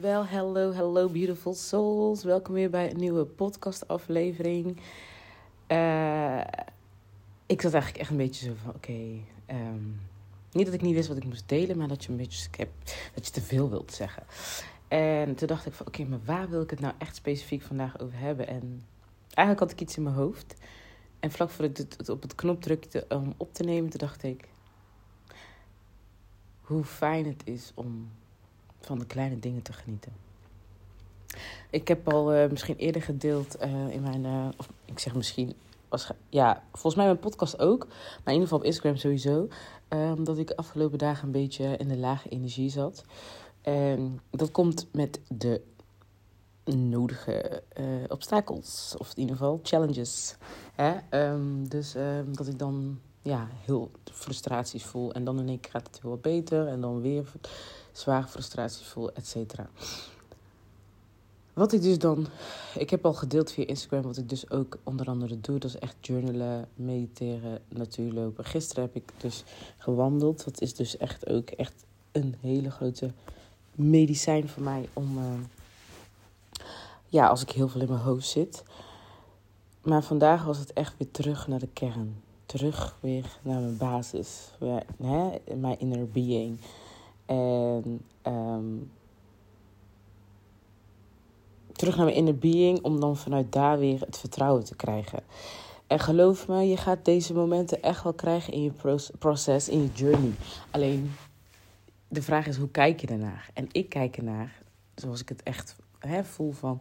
Wel, 0.00 0.26
hello, 0.26 0.72
hello 0.72 1.08
beautiful 1.08 1.54
souls. 1.54 2.24
Welkom 2.24 2.54
weer 2.54 2.70
bij 2.70 2.90
een 2.90 2.96
nieuwe 2.96 3.24
podcastaflevering. 3.24 4.80
Uh, 5.68 6.40
ik 7.46 7.60
zat 7.60 7.72
eigenlijk 7.72 7.96
echt 7.96 8.10
een 8.10 8.16
beetje 8.16 8.46
zo 8.46 8.52
van, 8.62 8.74
oké... 8.74 9.20
Ehm, 9.46 9.84
niet 10.52 10.64
dat 10.64 10.74
ik 10.74 10.80
niet 10.80 10.94
wist 10.94 11.08
wat 11.08 11.16
ik 11.16 11.24
moest 11.24 11.48
delen, 11.48 11.78
maar 11.78 11.88
dat 11.88 12.04
je 12.04 12.10
een 12.10 12.16
beetje 12.16 12.48
heb, 12.56 12.68
dat 13.14 13.26
je 13.26 13.32
te 13.32 13.40
veel 13.40 13.70
wilt 13.70 13.92
zeggen. 13.92 14.22
En 14.88 15.34
toen 15.34 15.48
dacht 15.48 15.66
ik 15.66 15.72
van, 15.72 15.86
oké, 15.86 16.04
maar 16.04 16.24
waar 16.24 16.48
wil 16.48 16.62
ik 16.62 16.70
het 16.70 16.80
nou 16.80 16.94
echt 16.98 17.16
specifiek 17.16 17.62
vandaag 17.62 18.00
over 18.00 18.18
hebben? 18.18 18.46
En 18.46 18.82
eigenlijk 19.34 19.58
had 19.58 19.80
ik 19.80 19.80
iets 19.80 19.96
in 19.96 20.02
mijn 20.02 20.14
hoofd. 20.14 20.54
En 21.20 21.30
vlak 21.30 21.50
voordat 21.50 21.78
ik 21.78 21.92
het 21.96 22.08
op 22.08 22.22
het 22.22 22.34
knop 22.34 22.62
drukte 22.62 23.04
om 23.08 23.34
op 23.36 23.54
te 23.54 23.62
nemen, 23.62 23.90
toen 23.90 24.00
dacht 24.00 24.22
ik... 24.22 24.48
Hoe 26.60 26.84
fijn 26.84 27.26
het 27.26 27.42
is 27.44 27.72
om 27.74 28.10
van 28.88 28.98
de 28.98 29.06
kleine 29.06 29.38
dingen 29.38 29.62
te 29.62 29.72
genieten. 29.72 30.12
Ik 31.70 31.88
heb 31.88 32.12
al 32.12 32.34
uh, 32.34 32.50
misschien 32.50 32.76
eerder 32.76 33.02
gedeeld 33.02 33.62
uh, 33.62 33.88
in 33.88 34.02
mijn, 34.02 34.24
uh, 34.24 34.48
of 34.56 34.68
ik 34.84 34.98
zeg 34.98 35.14
misschien, 35.14 35.54
was, 35.88 36.10
ja, 36.28 36.62
volgens 36.70 36.94
mij 36.94 37.04
mijn 37.04 37.18
podcast 37.18 37.58
ook, 37.58 37.86
maar 37.86 38.34
in 38.34 38.40
ieder 38.40 38.42
geval 38.42 38.58
op 38.58 38.64
Instagram 38.64 38.96
sowieso, 38.96 39.48
um, 39.88 40.24
dat 40.24 40.38
ik 40.38 40.46
de 40.46 40.56
afgelopen 40.56 40.98
dagen 40.98 41.26
een 41.26 41.32
beetje 41.32 41.76
in 41.76 41.88
de 41.88 41.96
lage 41.96 42.28
energie 42.28 42.70
zat. 42.70 43.04
En 43.62 44.20
dat 44.30 44.50
komt 44.50 44.86
met 44.92 45.20
de 45.28 45.62
nodige 46.64 47.62
obstakels, 48.08 48.94
of 48.98 49.10
in 49.10 49.20
ieder 49.20 49.36
geval 49.36 49.60
challenges. 49.62 50.36
Hè? 50.74 50.96
Um, 51.30 51.68
dus 51.68 51.94
um, 51.94 52.36
dat 52.36 52.46
ik 52.46 52.58
dan 52.58 53.00
ja, 53.22 53.48
heel 53.64 53.90
frustraties 54.12 54.84
voel 54.84 55.12
en 55.12 55.24
dan 55.24 55.48
in 55.48 55.60
keer 55.60 55.70
gaat 55.70 55.86
het 55.86 56.00
heel 56.02 56.10
wat 56.10 56.22
beter 56.22 56.66
en 56.66 56.80
dan 56.80 57.00
weer 57.00 57.32
zware 57.98 58.26
frustraties 58.26 58.86
voel, 58.86 59.12
et 59.12 59.26
cetera. 59.26 59.70
Wat 61.52 61.72
ik 61.72 61.82
dus 61.82 61.98
dan, 61.98 62.26
ik 62.74 62.90
heb 62.90 63.04
al 63.04 63.14
gedeeld 63.14 63.52
via 63.52 63.66
Instagram 63.66 64.02
wat 64.02 64.16
ik 64.16 64.28
dus 64.28 64.50
ook 64.50 64.78
onder 64.82 65.06
andere 65.06 65.40
doe. 65.40 65.58
Dat 65.58 65.70
is 65.70 65.78
echt 65.78 65.96
journalen, 66.00 66.68
mediteren, 66.74 67.60
natuurlopen. 67.68 68.44
Gisteren 68.44 68.84
heb 68.84 68.94
ik 68.96 69.12
dus 69.16 69.44
gewandeld. 69.78 70.44
Dat 70.44 70.60
is 70.60 70.74
dus 70.74 70.96
echt 70.96 71.28
ook 71.28 71.50
echt 71.50 71.84
een 72.12 72.34
hele 72.40 72.70
grote 72.70 73.10
medicijn 73.74 74.48
voor 74.48 74.62
mij 74.62 74.88
om, 74.92 75.18
uh, 75.18 75.24
ja, 77.06 77.26
als 77.26 77.42
ik 77.42 77.50
heel 77.50 77.68
veel 77.68 77.80
in 77.80 77.88
mijn 77.88 78.00
hoofd 78.00 78.28
zit. 78.28 78.62
Maar 79.82 80.02
vandaag 80.02 80.44
was 80.44 80.58
het 80.58 80.72
echt 80.72 80.94
weer 80.98 81.10
terug 81.10 81.48
naar 81.48 81.58
de 81.58 81.68
kern. 81.72 82.22
Terug 82.46 82.96
weer 83.00 83.38
naar 83.42 83.60
mijn 83.60 83.76
basis. 83.76 84.50
Hè, 85.02 85.28
mijn 85.56 85.78
inner 85.78 86.08
being. 86.08 86.58
En 87.28 88.00
um, 88.26 88.90
terug 91.72 91.96
naar 91.96 92.04
mijn 92.04 92.16
inner 92.16 92.38
being 92.38 92.82
om 92.82 93.00
dan 93.00 93.16
vanuit 93.16 93.52
daar 93.52 93.78
weer 93.78 94.00
het 94.00 94.18
vertrouwen 94.18 94.64
te 94.64 94.76
krijgen. 94.76 95.22
En 95.86 95.98
geloof 95.98 96.48
me, 96.48 96.68
je 96.68 96.76
gaat 96.76 97.04
deze 97.04 97.34
momenten 97.34 97.82
echt 97.82 98.02
wel 98.02 98.12
krijgen 98.12 98.52
in 98.52 98.62
je 98.62 98.72
proces, 99.18 99.68
in 99.68 99.82
je 99.82 99.90
journey. 99.92 100.32
Alleen 100.70 101.10
de 102.08 102.22
vraag 102.22 102.46
is, 102.46 102.56
hoe 102.56 102.70
kijk 102.70 103.00
je 103.00 103.06
ernaar? 103.06 103.50
En 103.54 103.68
ik 103.72 103.88
kijk 103.88 104.16
ernaar 104.16 104.62
zoals 104.94 105.20
ik 105.20 105.28
het 105.28 105.42
echt 105.42 105.76
hè, 105.98 106.24
voel 106.24 106.52
van... 106.52 106.80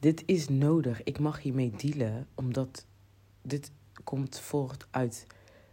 Dit 0.00 0.22
is 0.26 0.48
nodig, 0.48 1.02
ik 1.02 1.18
mag 1.18 1.42
hiermee 1.42 1.70
dealen, 1.76 2.28
omdat 2.34 2.86
dit 3.42 3.72
komt 4.04 4.40
voort 4.40 4.86
uit 4.90 5.26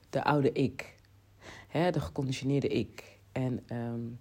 de 0.09 0.23
oude 0.23 0.52
ik. 0.52 0.96
Hè, 1.68 1.92
de 1.92 2.00
geconditioneerde 2.00 2.68
ik. 2.68 3.15
En 3.36 3.64
um, 3.72 4.19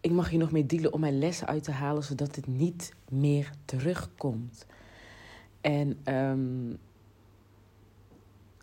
ik 0.00 0.10
mag 0.10 0.28
hier 0.30 0.38
nog 0.38 0.50
mee 0.50 0.66
dealen 0.66 0.92
om 0.92 1.00
mijn 1.00 1.18
lessen 1.18 1.46
uit 1.46 1.64
te 1.64 1.70
halen, 1.70 2.04
zodat 2.04 2.36
het 2.36 2.46
niet 2.46 2.92
meer 3.10 3.52
terugkomt. 3.64 4.66
En, 5.60 6.14
um, 6.14 6.78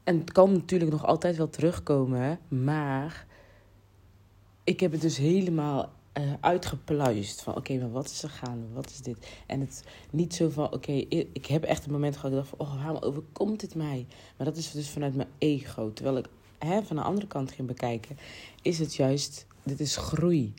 en 0.03 0.19
het 0.19 0.31
kan 0.31 0.51
natuurlijk 0.51 0.91
nog 0.91 1.05
altijd 1.05 1.37
wel 1.37 1.49
terugkomen, 1.49 2.39
maar 2.47 3.25
ik 4.64 4.80
heb 4.80 4.91
het 4.91 5.02
dus 5.02 5.17
helemaal 5.17 5.91
uh, 6.17 6.33
uitgepluist. 6.39 7.41
Van 7.41 7.55
oké, 7.55 7.77
maar 7.77 7.91
wat 7.91 8.09
is 8.09 8.23
er 8.23 8.30
gaande? 8.30 8.67
Wat 8.73 8.89
is 8.89 9.02
dit? 9.02 9.43
En 9.47 9.59
het 9.59 9.83
niet 10.11 10.33
zo 10.33 10.49
van 10.49 10.73
oké, 10.73 10.91
ik 11.33 11.45
heb 11.45 11.64
echt 11.64 11.85
een 11.85 11.91
moment 11.91 12.17
gehad 12.17 12.31
dat 12.31 12.43
ik 12.43 12.49
dacht 12.49 12.58
van 12.58 12.75
oh, 12.75 12.83
waarom 12.83 13.03
overkomt 13.03 13.59
dit 13.59 13.75
mij? 13.75 14.05
Maar 14.37 14.47
dat 14.47 14.58
is 14.58 14.71
dus 14.71 14.89
vanuit 14.89 15.15
mijn 15.15 15.30
ego. 15.37 15.93
Terwijl 15.93 16.17
ik 16.17 16.27
van 16.60 16.95
de 16.95 17.02
andere 17.02 17.27
kant 17.27 17.52
ging 17.52 17.67
bekijken, 17.67 18.17
is 18.61 18.80
het 18.80 18.95
juist 18.95 19.45
dit 19.64 19.80
is 19.80 19.98
groei. 19.98 20.54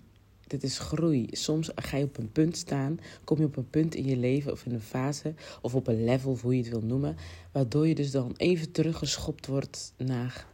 Dit 0.47 0.63
is 0.63 0.79
groei. 0.79 1.27
Soms 1.31 1.71
ga 1.75 1.97
je 1.97 2.05
op 2.05 2.19
een 2.19 2.33
punt 2.33 2.57
staan, 2.57 2.99
kom 3.25 3.39
je 3.39 3.45
op 3.45 3.57
een 3.57 3.71
punt 3.71 3.95
in 3.95 4.05
je 4.05 4.17
leven 4.17 4.53
of 4.53 4.67
in 4.67 4.73
een 4.73 4.81
fase 4.81 5.35
of 5.61 5.75
op 5.75 5.87
een 5.87 6.05
level, 6.05 6.39
hoe 6.43 6.57
je 6.57 6.63
het 6.63 6.71
wil 6.71 6.81
noemen, 6.81 7.17
waardoor 7.53 7.87
je 7.89 7.95
dus 7.95 8.11
dan 8.11 8.35
even 8.37 8.73
teruggeschopt 8.73 9.47
wordt 9.47 9.93
naar 9.97 10.47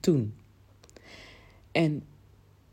toen. 0.00 0.34
En 1.72 2.02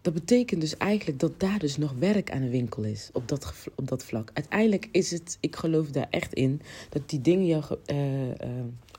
dat 0.02 0.14
betekent 0.14 0.62
dus 0.62 0.78
eigenlijk 0.78 1.20
dat 1.20 1.40
daar 1.40 1.60
dus 1.60 1.78
nog 1.78 1.94
werk 2.00 2.32
aan 2.32 2.42
de 2.42 2.50
winkel 2.50 2.84
is 2.84 3.10
op 3.14 3.28
dat, 3.28 3.54
op 3.76 3.88
dat 3.88 4.04
vlak. 4.04 4.30
Uiteindelijk 4.34 4.90
is 4.92 5.12
het, 5.12 5.38
ik 5.40 5.56
geloof 5.56 5.88
daar 5.88 6.08
echt 6.10 6.34
in, 6.34 6.62
dat 6.90 7.10
die 7.10 7.22
dingen 7.22 7.46
jou, 7.46 7.64
uh, 7.86 8.28
uh, 8.28 8.34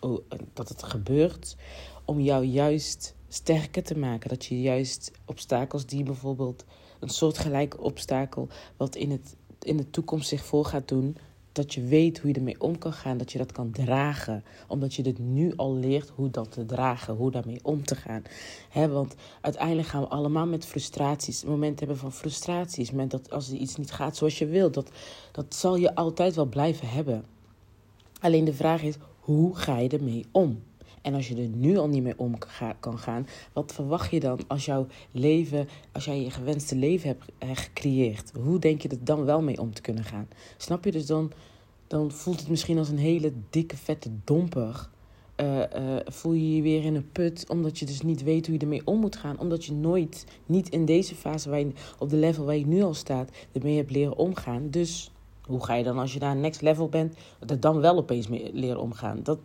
oh, 0.01 0.19
dat 0.53 0.69
het 0.69 0.83
gebeurt 0.83 1.57
om 2.05 2.21
jou 2.21 2.45
juist 2.45 3.15
sterker 3.29 3.83
te 3.83 3.99
maken. 3.99 4.29
Dat 4.29 4.45
je 4.45 4.61
juist 4.61 5.13
obstakels 5.25 5.87
die 5.87 6.03
bijvoorbeeld 6.03 6.65
een 7.01 7.09
soortgelijke 7.09 7.81
obstakel, 7.81 8.49
wat 8.77 8.97
in, 8.97 9.11
het, 9.11 9.37
in 9.61 9.77
de 9.77 9.91
toekomst 9.91 10.29
zich 10.29 10.45
voor 10.45 10.65
gaat 10.65 10.89
doen, 10.89 11.17
dat 11.53 11.75
je 11.75 11.83
weet 11.83 12.19
hoe 12.19 12.31
je 12.31 12.37
ermee 12.37 12.61
om 12.61 12.79
kan 12.79 12.93
gaan, 12.93 13.19
dat 13.19 13.33
je 13.33 13.39
dat 13.39 13.53
kan 13.53 13.71
dragen. 13.71 14.45
Omdat 14.69 14.95
je 14.95 15.03
dit 15.03 15.19
nu 15.19 15.53
al 15.57 15.75
leert 15.75 16.09
hoe 16.09 16.31
dat 16.31 16.53
te 16.53 16.67
dragen, 16.67 17.15
hoe 17.15 17.31
daarmee 17.31 17.61
om 17.63 17.85
te 17.85 17.95
gaan. 17.95 18.23
He, 18.69 18.89
want 18.89 19.15
uiteindelijk 19.41 19.89
gaan 19.89 20.01
we 20.01 20.09
allemaal 20.09 20.47
met 20.47 20.67
frustraties, 20.67 21.45
momenten 21.45 21.79
hebben 21.79 21.97
van 21.97 22.13
frustraties. 22.13 22.91
Moment 22.91 23.11
dat 23.11 23.31
als 23.31 23.49
er 23.49 23.57
iets 23.57 23.77
niet 23.77 23.93
gaat 23.93 24.17
zoals 24.17 24.39
je 24.39 24.47
wilt, 24.47 24.75
dat, 24.75 24.91
dat 25.33 25.55
zal 25.55 25.77
je 25.77 25.95
altijd 25.95 26.35
wel 26.35 26.47
blijven 26.47 26.89
hebben. 26.89 27.25
Alleen 28.21 28.45
de 28.45 28.55
vraag 28.55 28.83
is, 28.83 28.95
hoe 29.21 29.57
ga 29.57 29.79
je 29.79 29.89
ermee 29.89 30.27
om? 30.31 30.63
En 31.03 31.15
als 31.15 31.29
je 31.29 31.37
er 31.37 31.49
nu 31.49 31.77
al 31.77 31.89
niet 31.89 32.03
mee 32.03 32.19
om 32.19 32.35
kan 32.81 32.99
gaan, 32.99 33.27
wat 33.53 33.73
verwacht 33.73 34.11
je 34.11 34.21
dan 34.21 34.41
als 34.47 34.65
jouw 34.65 34.87
leven, 35.11 35.69
als 35.93 36.05
jij 36.05 36.21
je 36.23 36.31
gewenste 36.31 36.77
leven 36.77 37.09
hebt 37.09 37.25
eh, 37.39 37.49
gecreëerd? 37.53 38.33
Hoe 38.43 38.59
denk 38.59 38.83
je 38.83 38.89
er 38.89 39.05
dan 39.05 39.25
wel 39.25 39.43
mee 39.43 39.61
om 39.61 39.75
te 39.75 39.83
kunnen 39.83 40.05
gaan? 40.05 40.29
Snap 40.57 40.85
je? 40.85 40.93
Dus 40.93 41.07
dan, 41.07 41.33
dan 41.87 42.11
voelt 42.11 42.41
het 42.41 42.49
misschien 42.49 42.79
als 42.79 42.89
een 42.89 42.99
hele 42.99 43.33
dikke, 43.51 43.77
vette 43.77 44.11
domper. 44.25 44.91
Uh, 45.37 45.59
uh, 45.59 45.97
voel 46.05 46.33
je 46.33 46.57
je 46.57 46.63
weer 46.63 46.85
in 46.85 46.95
een 46.95 47.13
put, 47.13 47.45
omdat 47.49 47.79
je 47.79 47.87
dus 47.87 48.03
niet 48.03 48.23
weet 48.23 48.47
hoe 48.47 48.55
je 48.55 48.61
ermee 48.61 48.87
om 48.87 48.99
moet 49.01 49.17
gaan. 49.17 49.39
Omdat 49.39 49.65
je 49.65 49.73
nooit, 49.73 50.27
niet 50.47 50.69
in 50.69 50.85
deze 50.85 51.15
fase, 51.15 51.51
waar 51.51 51.65
op 51.99 52.11
de 52.11 52.17
level 52.17 52.45
waar 52.45 52.57
je 52.57 52.67
nu 52.67 52.83
al 52.83 52.95
staat, 52.95 53.31
ermee 53.53 53.77
hebt 53.77 53.91
leren 53.91 54.17
omgaan. 54.17 54.71
Dus 54.71 55.11
hoe 55.43 55.65
ga 55.65 55.75
je 55.75 55.85
dan 55.85 55.99
als 55.99 56.13
je 56.13 56.19
naar 56.19 56.37
next 56.37 56.61
level 56.61 56.89
bent, 56.89 57.15
er 57.47 57.61
dan 57.61 57.81
wel 57.81 57.97
opeens 57.97 58.29
mee 58.29 58.51
leren 58.53 58.81
omgaan? 58.81 59.21
Dat, 59.23 59.39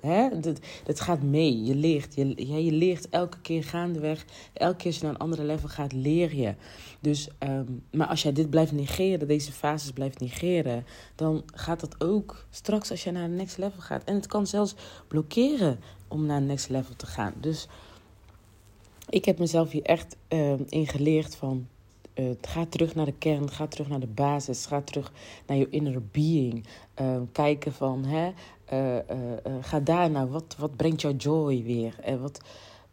Hè? 0.00 0.40
Dat, 0.40 0.58
dat 0.84 1.00
gaat 1.00 1.22
mee. 1.22 1.64
Je 1.64 1.74
leert. 1.74 2.14
Je, 2.14 2.46
je 2.64 2.72
leert 2.72 3.08
elke 3.08 3.40
keer 3.40 3.64
gaandeweg. 3.64 4.24
Elke 4.52 4.76
keer 4.76 4.86
als 4.86 4.96
je 4.96 5.02
naar 5.02 5.12
een 5.12 5.18
andere 5.18 5.44
level 5.44 5.68
gaat, 5.68 5.92
leer 5.92 6.34
je. 6.34 6.54
Dus, 7.00 7.28
um, 7.38 7.82
maar 7.90 8.06
als 8.06 8.22
jij 8.22 8.32
dit 8.32 8.50
blijft 8.50 8.72
negeren, 8.72 9.28
deze 9.28 9.52
fases 9.52 9.90
blijft 9.90 10.20
negeren, 10.20 10.84
dan 11.14 11.42
gaat 11.54 11.80
dat 11.80 12.04
ook 12.04 12.46
straks 12.50 12.90
als 12.90 13.04
je 13.04 13.10
naar 13.10 13.24
een 13.24 13.36
next 13.36 13.58
level 13.58 13.80
gaat. 13.80 14.04
En 14.04 14.14
het 14.14 14.26
kan 14.26 14.46
zelfs 14.46 14.74
blokkeren 15.08 15.80
om 16.08 16.26
naar 16.26 16.36
een 16.36 16.46
next 16.46 16.68
level 16.68 16.96
te 16.96 17.06
gaan. 17.06 17.34
Dus 17.40 17.68
ik 19.08 19.24
heb 19.24 19.38
mezelf 19.38 19.70
hier 19.70 19.82
echt 19.82 20.16
um, 20.28 20.64
in 20.68 20.86
geleerd 20.86 21.36
van. 21.36 21.66
Uh, 22.18 22.30
ga 22.40 22.66
terug 22.66 22.94
naar 22.94 23.04
de 23.04 23.12
kern, 23.18 23.50
ga 23.50 23.66
terug 23.66 23.88
naar 23.88 24.00
de 24.00 24.06
basis, 24.06 24.66
ga 24.66 24.80
terug 24.80 25.12
naar 25.46 25.56
je 25.56 25.68
inner 25.70 26.02
being. 26.10 26.66
Uh, 27.00 27.20
kijken 27.32 27.72
van, 27.72 28.04
hè, 28.04 28.32
uh, 28.72 29.14
ga 29.60 29.80
daar 29.80 30.10
nou, 30.10 30.30
wat, 30.30 30.56
wat 30.58 30.76
brengt 30.76 31.00
jou 31.00 31.16
joy 31.16 31.62
weer? 31.62 31.98
En 32.00 32.20
wat, 32.20 32.40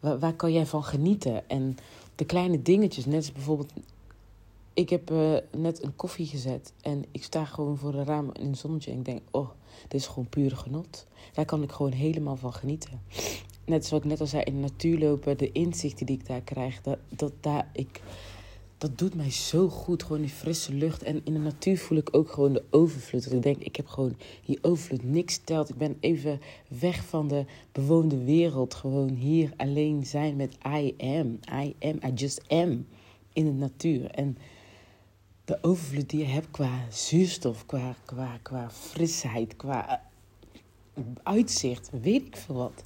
waar, 0.00 0.34
kan 0.34 0.52
jij 0.52 0.66
van 0.66 0.84
genieten? 0.84 1.48
En 1.48 1.76
de 2.14 2.24
kleine 2.24 2.62
dingetjes, 2.62 3.06
net 3.06 3.16
als 3.16 3.32
bijvoorbeeld... 3.32 3.72
Ik 4.74 4.90
heb 4.90 5.12
net 5.56 5.82
een 5.82 5.96
koffie 5.96 6.26
gezet 6.26 6.72
en 6.82 7.04
ik 7.10 7.24
sta 7.24 7.44
gewoon 7.44 7.76
voor 7.76 7.92
de 7.92 8.04
raam 8.04 8.30
in 8.32 8.46
een 8.46 8.56
zonnetje 8.56 8.90
en 8.90 8.98
ik 8.98 9.04
denk, 9.04 9.20
oh, 9.30 9.48
dit 9.82 10.00
is 10.00 10.06
gewoon 10.06 10.28
puur 10.28 10.56
genot. 10.56 11.06
Daar 11.32 11.44
kan 11.44 11.62
ik 11.62 11.72
gewoon 11.72 11.92
helemaal 11.92 12.36
van 12.36 12.52
genieten. 12.52 13.00
Net 13.64 13.86
zoals 13.86 14.04
ik 14.04 14.10
net 14.10 14.20
al 14.20 14.26
zei, 14.26 14.42
in 14.42 14.54
de 14.54 14.60
natuur 14.60 14.98
lopen, 14.98 15.38
de 15.38 15.52
inzichten 15.52 16.06
die 16.06 16.18
ik 16.18 16.26
daar 16.26 16.40
krijg, 16.40 16.82
dat, 16.82 16.98
dat 17.08 17.32
daar 17.40 17.68
ik 17.72 18.00
dat 18.78 18.98
doet 18.98 19.14
mij 19.14 19.30
zo 19.30 19.68
goed. 19.68 20.02
Gewoon 20.02 20.20
die 20.20 20.30
frisse 20.30 20.74
lucht. 20.74 21.02
En 21.02 21.20
in 21.24 21.32
de 21.32 21.38
natuur 21.38 21.78
voel 21.78 21.98
ik 21.98 22.08
ook 22.12 22.30
gewoon 22.30 22.52
de 22.52 22.64
overvloed. 22.70 23.32
Ik 23.32 23.42
denk, 23.42 23.62
ik 23.62 23.76
heb 23.76 23.86
gewoon 23.86 24.16
die 24.44 24.58
overvloed. 24.62 25.04
Niks 25.04 25.38
telt. 25.44 25.68
Ik 25.68 25.76
ben 25.76 25.96
even 26.00 26.40
weg 26.68 27.04
van 27.04 27.28
de 27.28 27.44
bewoonde 27.72 28.24
wereld. 28.24 28.74
Gewoon 28.74 29.08
hier 29.08 29.52
alleen 29.56 30.06
zijn 30.06 30.36
met 30.36 30.56
I 30.66 30.94
am. 30.98 31.38
I 31.62 31.74
am. 31.80 31.98
I 32.06 32.12
just 32.14 32.48
am. 32.48 32.86
In 33.32 33.44
de 33.44 33.52
natuur. 33.52 34.10
En 34.10 34.36
de 35.46 35.58
overvloed 35.62 36.10
die 36.10 36.18
je 36.18 36.26
hebt 36.26 36.50
qua 36.50 36.84
zuurstof, 36.90 37.66
qua, 37.66 37.94
qua, 38.04 38.38
qua 38.42 38.70
frisheid, 38.70 39.56
qua 39.56 40.02
eh, 40.94 41.02
uitzicht, 41.22 41.90
weet 42.02 42.26
ik 42.26 42.36
veel 42.36 42.54
wat. 42.54 42.82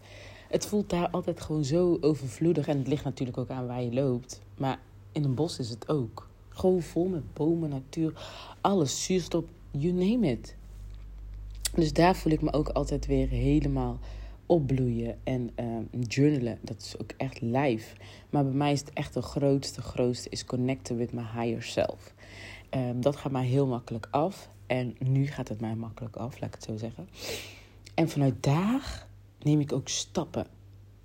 Het 0.49 0.67
voelt 0.67 0.91
daar 0.91 1.11
altijd 1.11 1.41
gewoon 1.41 1.65
zo 1.65 1.99
overvloedig. 2.01 2.67
En 2.69 2.79
het 2.79 2.89
ligt 2.89 3.05
natuurlijk 3.05 3.39
ook 3.39 3.51
aan 3.51 3.67
waar 3.67 3.83
je 3.83 3.93
loopt. 3.93 4.41
Maar 4.57 4.79
in 5.13 5.25
een 5.25 5.35
bos 5.35 5.59
is 5.59 5.71
het 5.71 5.89
ook. 5.89 6.29
Gewoon 6.49 6.83
vol 6.83 7.09
met 7.09 7.35
bomen, 7.35 7.71
natuur, 7.71 8.13
alles, 8.61 9.05
zuurstof, 9.05 9.45
you 9.71 9.93
name 9.93 10.31
it. 10.31 10.57
Dus 11.75 11.93
daar 11.93 12.17
voel 12.17 12.33
ik 12.33 12.43
me 12.43 12.53
ook 12.53 12.69
altijd 12.69 13.07
weer 13.07 13.29
helemaal 13.29 13.99
opbloeien 14.47 15.19
en 15.25 15.51
um, 15.57 15.89
journalen. 16.01 16.59
Dat 16.61 16.81
is 16.81 16.99
ook 16.99 17.11
echt 17.17 17.41
live. 17.41 17.97
Maar 18.31 18.45
bij 18.45 18.55
mij 18.55 18.73
is 18.73 18.81
het 18.81 18.93
echt 18.93 19.15
de 19.15 19.23
grootste, 19.23 19.83
grootste 19.83 20.29
is 20.29 20.45
connecten 20.45 20.97
with 20.97 21.13
my 21.13 21.23
higher 21.23 21.63
self. 21.63 22.15
Um, 22.71 23.01
dat 23.01 23.17
gaat 23.17 23.33
mij 23.33 23.47
heel 23.47 23.67
makkelijk 23.67 24.09
af. 24.11 24.51
En 24.67 24.97
nu 24.99 25.27
gaat 25.27 25.49
het 25.49 25.61
mij 25.61 25.75
makkelijk 25.75 26.17
af, 26.17 26.41
laat 26.41 26.49
ik 26.49 26.55
het 26.55 26.65
zo 26.65 26.77
zeggen. 26.77 27.09
En 27.95 28.09
vanuit 28.09 28.43
daar 28.43 29.07
neem 29.43 29.61
ik 29.61 29.73
ook 29.73 29.89
stappen. 29.89 30.47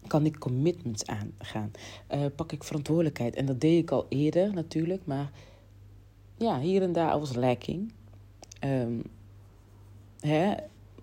Kan 0.08 0.26
ik 0.26 0.40
commitments 0.40 1.06
aangaan? 1.06 1.72
Uh, 2.14 2.26
pak 2.36 2.52
ik 2.52 2.64
verantwoordelijkheid? 2.64 3.36
En 3.36 3.46
dat 3.46 3.62
deed 3.62 3.82
ik 3.82 3.92
al 3.92 4.06
eerder 4.10 4.54
natuurlijk. 4.54 5.02
Maar 5.06 5.32
ja, 6.38 6.60
hier 6.60 6.82
en 6.82 6.94
daar 6.94 7.20
was 7.20 7.36
lacking. 7.36 7.94
Um, 8.64 9.04
hè, 10.20 10.54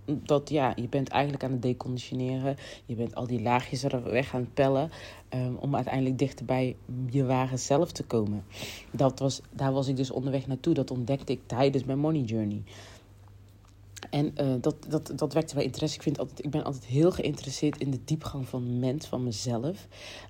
dat 0.05 0.51
ja, 0.51 0.73
je 0.77 0.89
bent 0.89 1.09
eigenlijk 1.09 1.45
aan 1.45 1.51
het 1.51 1.63
deconditioneren. 1.63 2.57
Je 2.87 2.95
bent 2.95 3.15
al 3.15 3.27
die 3.27 3.43
laagjes 3.43 3.83
er 3.83 4.03
weg 4.03 4.35
aan 4.35 4.41
het 4.41 4.55
pellen. 4.55 4.91
Um, 5.35 5.57
om 5.57 5.75
uiteindelijk 5.75 6.19
dichter 6.19 6.45
bij 6.45 6.77
je 7.11 7.25
ware 7.25 7.57
zelf 7.57 7.93
te 7.93 8.05
komen. 8.05 8.45
Dat 8.91 9.19
was, 9.19 9.41
daar 9.51 9.73
was 9.73 9.89
ik 9.89 9.97
dus 9.97 10.11
onderweg 10.11 10.47
naartoe. 10.47 10.75
Dat 10.75 10.91
ontdekte 10.91 11.33
ik 11.33 11.41
tijdens 11.47 11.85
mijn 11.85 11.99
money 11.99 12.23
journey. 12.23 12.63
En 14.13 14.33
uh, 14.41 14.55
dat, 14.61 14.77
dat, 14.89 15.13
dat 15.17 15.33
wekte 15.33 15.55
bij 15.55 15.65
interesse. 15.65 15.97
Ik, 15.97 16.03
vind 16.03 16.19
altijd, 16.19 16.45
ik 16.45 16.51
ben 16.51 16.65
altijd 16.65 16.85
heel 16.85 17.13
geïnteresseerd 17.13 17.79
in 17.79 17.91
de 17.91 17.99
diepgang 18.05 18.49
van 18.49 18.79
mens, 18.79 19.07
van 19.07 19.25
mezelf. 19.25 19.87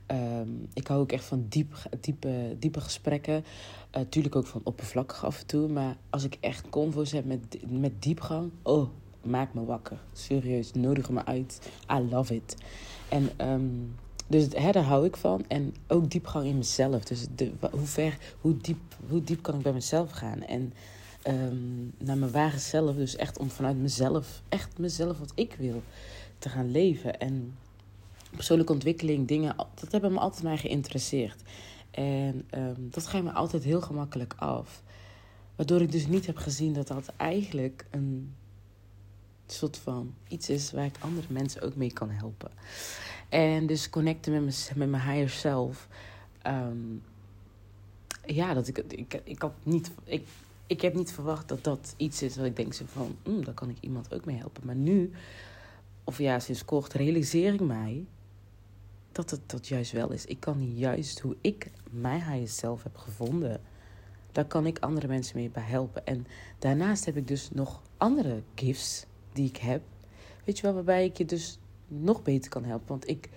Um, 0.06 0.68
ik 0.74 0.86
hou 0.86 1.00
ook 1.00 1.12
echt 1.12 1.24
van 1.24 1.46
diep, 1.48 1.74
diepe, 2.00 2.56
diepe 2.58 2.80
gesprekken. 2.80 3.44
Uh, 3.96 4.02
tuurlijk 4.08 4.36
ook 4.36 4.46
van 4.46 4.60
oppervlakkig 4.64 5.24
af 5.24 5.40
en 5.40 5.46
toe. 5.46 5.68
Maar 5.68 5.96
als 6.10 6.24
ik 6.24 6.36
echt 6.40 6.68
convo's 6.68 7.12
heb 7.12 7.24
met, 7.24 7.58
met 7.68 8.02
diepgang, 8.02 8.50
oh, 8.62 8.88
maak 9.22 9.54
me 9.54 9.64
wakker. 9.64 9.98
Serieus, 10.12 10.72
nodig 10.72 11.10
me 11.10 11.24
uit. 11.24 11.70
I 11.90 12.08
love 12.10 12.34
it. 12.34 12.56
En 13.08 13.48
um, 13.50 13.94
dus 14.26 14.46
hè, 14.54 14.72
daar 14.72 14.84
hou 14.84 15.06
ik 15.06 15.16
van. 15.16 15.44
En 15.48 15.74
ook 15.88 16.10
diepgang 16.10 16.46
in 16.46 16.56
mezelf. 16.56 17.04
Dus 17.04 17.26
de, 17.34 17.52
hoe 17.70 17.86
ver, 17.86 18.18
hoe 18.40 18.56
diep, 18.56 18.96
hoe 19.08 19.22
diep 19.22 19.42
kan 19.42 19.54
ik 19.54 19.62
bij 19.62 19.72
mezelf 19.72 20.10
gaan? 20.10 20.42
En 20.42 20.72
um, 21.28 21.92
naar 21.98 22.18
mijn 22.18 22.32
ware 22.32 22.58
zelf. 22.58 22.96
Dus 22.96 23.16
echt 23.16 23.38
om 23.38 23.50
vanuit 23.50 23.76
mezelf, 23.76 24.42
echt 24.48 24.78
mezelf 24.78 25.18
wat 25.18 25.32
ik 25.34 25.54
wil, 25.58 25.82
te 26.38 26.48
gaan 26.48 26.70
leven. 26.70 27.20
En 27.20 27.54
persoonlijke 28.30 28.72
ontwikkeling, 28.72 29.28
dingen, 29.28 29.56
dat 29.74 29.92
hebben 29.92 30.12
me 30.12 30.18
altijd 30.18 30.42
mij 30.42 30.58
geïnteresseerd. 30.58 31.42
En 31.90 32.48
um, 32.54 32.88
dat 32.90 33.06
gaat 33.06 33.22
me 33.22 33.32
altijd 33.32 33.64
heel 33.64 33.80
gemakkelijk 33.80 34.34
af. 34.36 34.82
Waardoor 35.56 35.80
ik 35.80 35.92
dus 35.92 36.06
niet 36.06 36.26
heb 36.26 36.36
gezien 36.36 36.72
dat 36.72 36.88
dat 36.88 37.12
eigenlijk 37.16 37.86
een 37.90 38.34
soort 39.46 39.76
van 39.76 40.14
iets 40.28 40.48
is 40.48 40.72
waar 40.72 40.84
ik 40.84 40.96
andere 41.00 41.26
mensen 41.28 41.62
ook 41.62 41.76
mee 41.76 41.92
kan 41.92 42.10
helpen. 42.10 42.50
En 43.28 43.66
dus 43.66 43.90
connecten 43.90 44.32
met, 44.32 44.42
mijn, 44.42 44.78
met 44.78 44.90
mijn 44.90 45.02
higher 45.02 45.30
self. 45.30 45.88
Um, 46.46 47.02
ja, 48.26 48.54
dat 48.54 48.68
ik, 48.68 48.78
ik, 48.78 49.20
ik 49.24 49.42
had 49.42 49.52
niet. 49.62 49.90
Ik, 50.04 50.26
ik 50.72 50.80
heb 50.80 50.94
niet 50.94 51.12
verwacht 51.12 51.48
dat 51.48 51.64
dat 51.64 51.94
iets 51.96 52.22
is 52.22 52.36
wat 52.36 52.46
ik 52.46 52.56
denk 52.56 52.72
zo 52.74 52.84
van, 52.86 53.16
mm, 53.24 53.44
daar 53.44 53.54
kan 53.54 53.70
ik 53.70 53.76
iemand 53.80 54.14
ook 54.14 54.24
mee 54.24 54.36
helpen. 54.36 54.66
Maar 54.66 54.74
nu, 54.74 55.10
of 56.04 56.18
ja, 56.18 56.38
sinds 56.38 56.64
kort, 56.64 56.92
realiseer 56.92 57.54
ik 57.54 57.60
mij 57.60 58.04
dat 59.12 59.30
het 59.30 59.40
dat 59.46 59.68
juist 59.68 59.92
wel 59.92 60.10
is. 60.12 60.24
Ik 60.26 60.40
kan 60.40 60.74
juist 60.74 61.20
hoe 61.20 61.36
ik 61.40 61.70
mijn 61.90 62.22
higher 62.22 62.48
self 62.48 62.82
heb 62.82 62.96
gevonden, 62.96 63.60
daar 64.32 64.44
kan 64.44 64.66
ik 64.66 64.78
andere 64.78 65.06
mensen 65.06 65.36
mee 65.36 65.50
bij 65.50 65.62
helpen. 65.62 66.06
En 66.06 66.26
daarnaast 66.58 67.04
heb 67.04 67.16
ik 67.16 67.28
dus 67.28 67.50
nog 67.50 67.82
andere 67.96 68.42
gifts 68.54 69.06
die 69.32 69.48
ik 69.48 69.56
heb. 69.56 69.82
Weet 70.44 70.56
je 70.56 70.62
wel, 70.62 70.74
waarbij 70.74 71.04
ik 71.04 71.16
je 71.16 71.24
dus 71.24 71.58
nog 71.88 72.22
beter 72.22 72.50
kan 72.50 72.64
helpen. 72.64 72.88
Want 72.88 73.08
ik, 73.08 73.28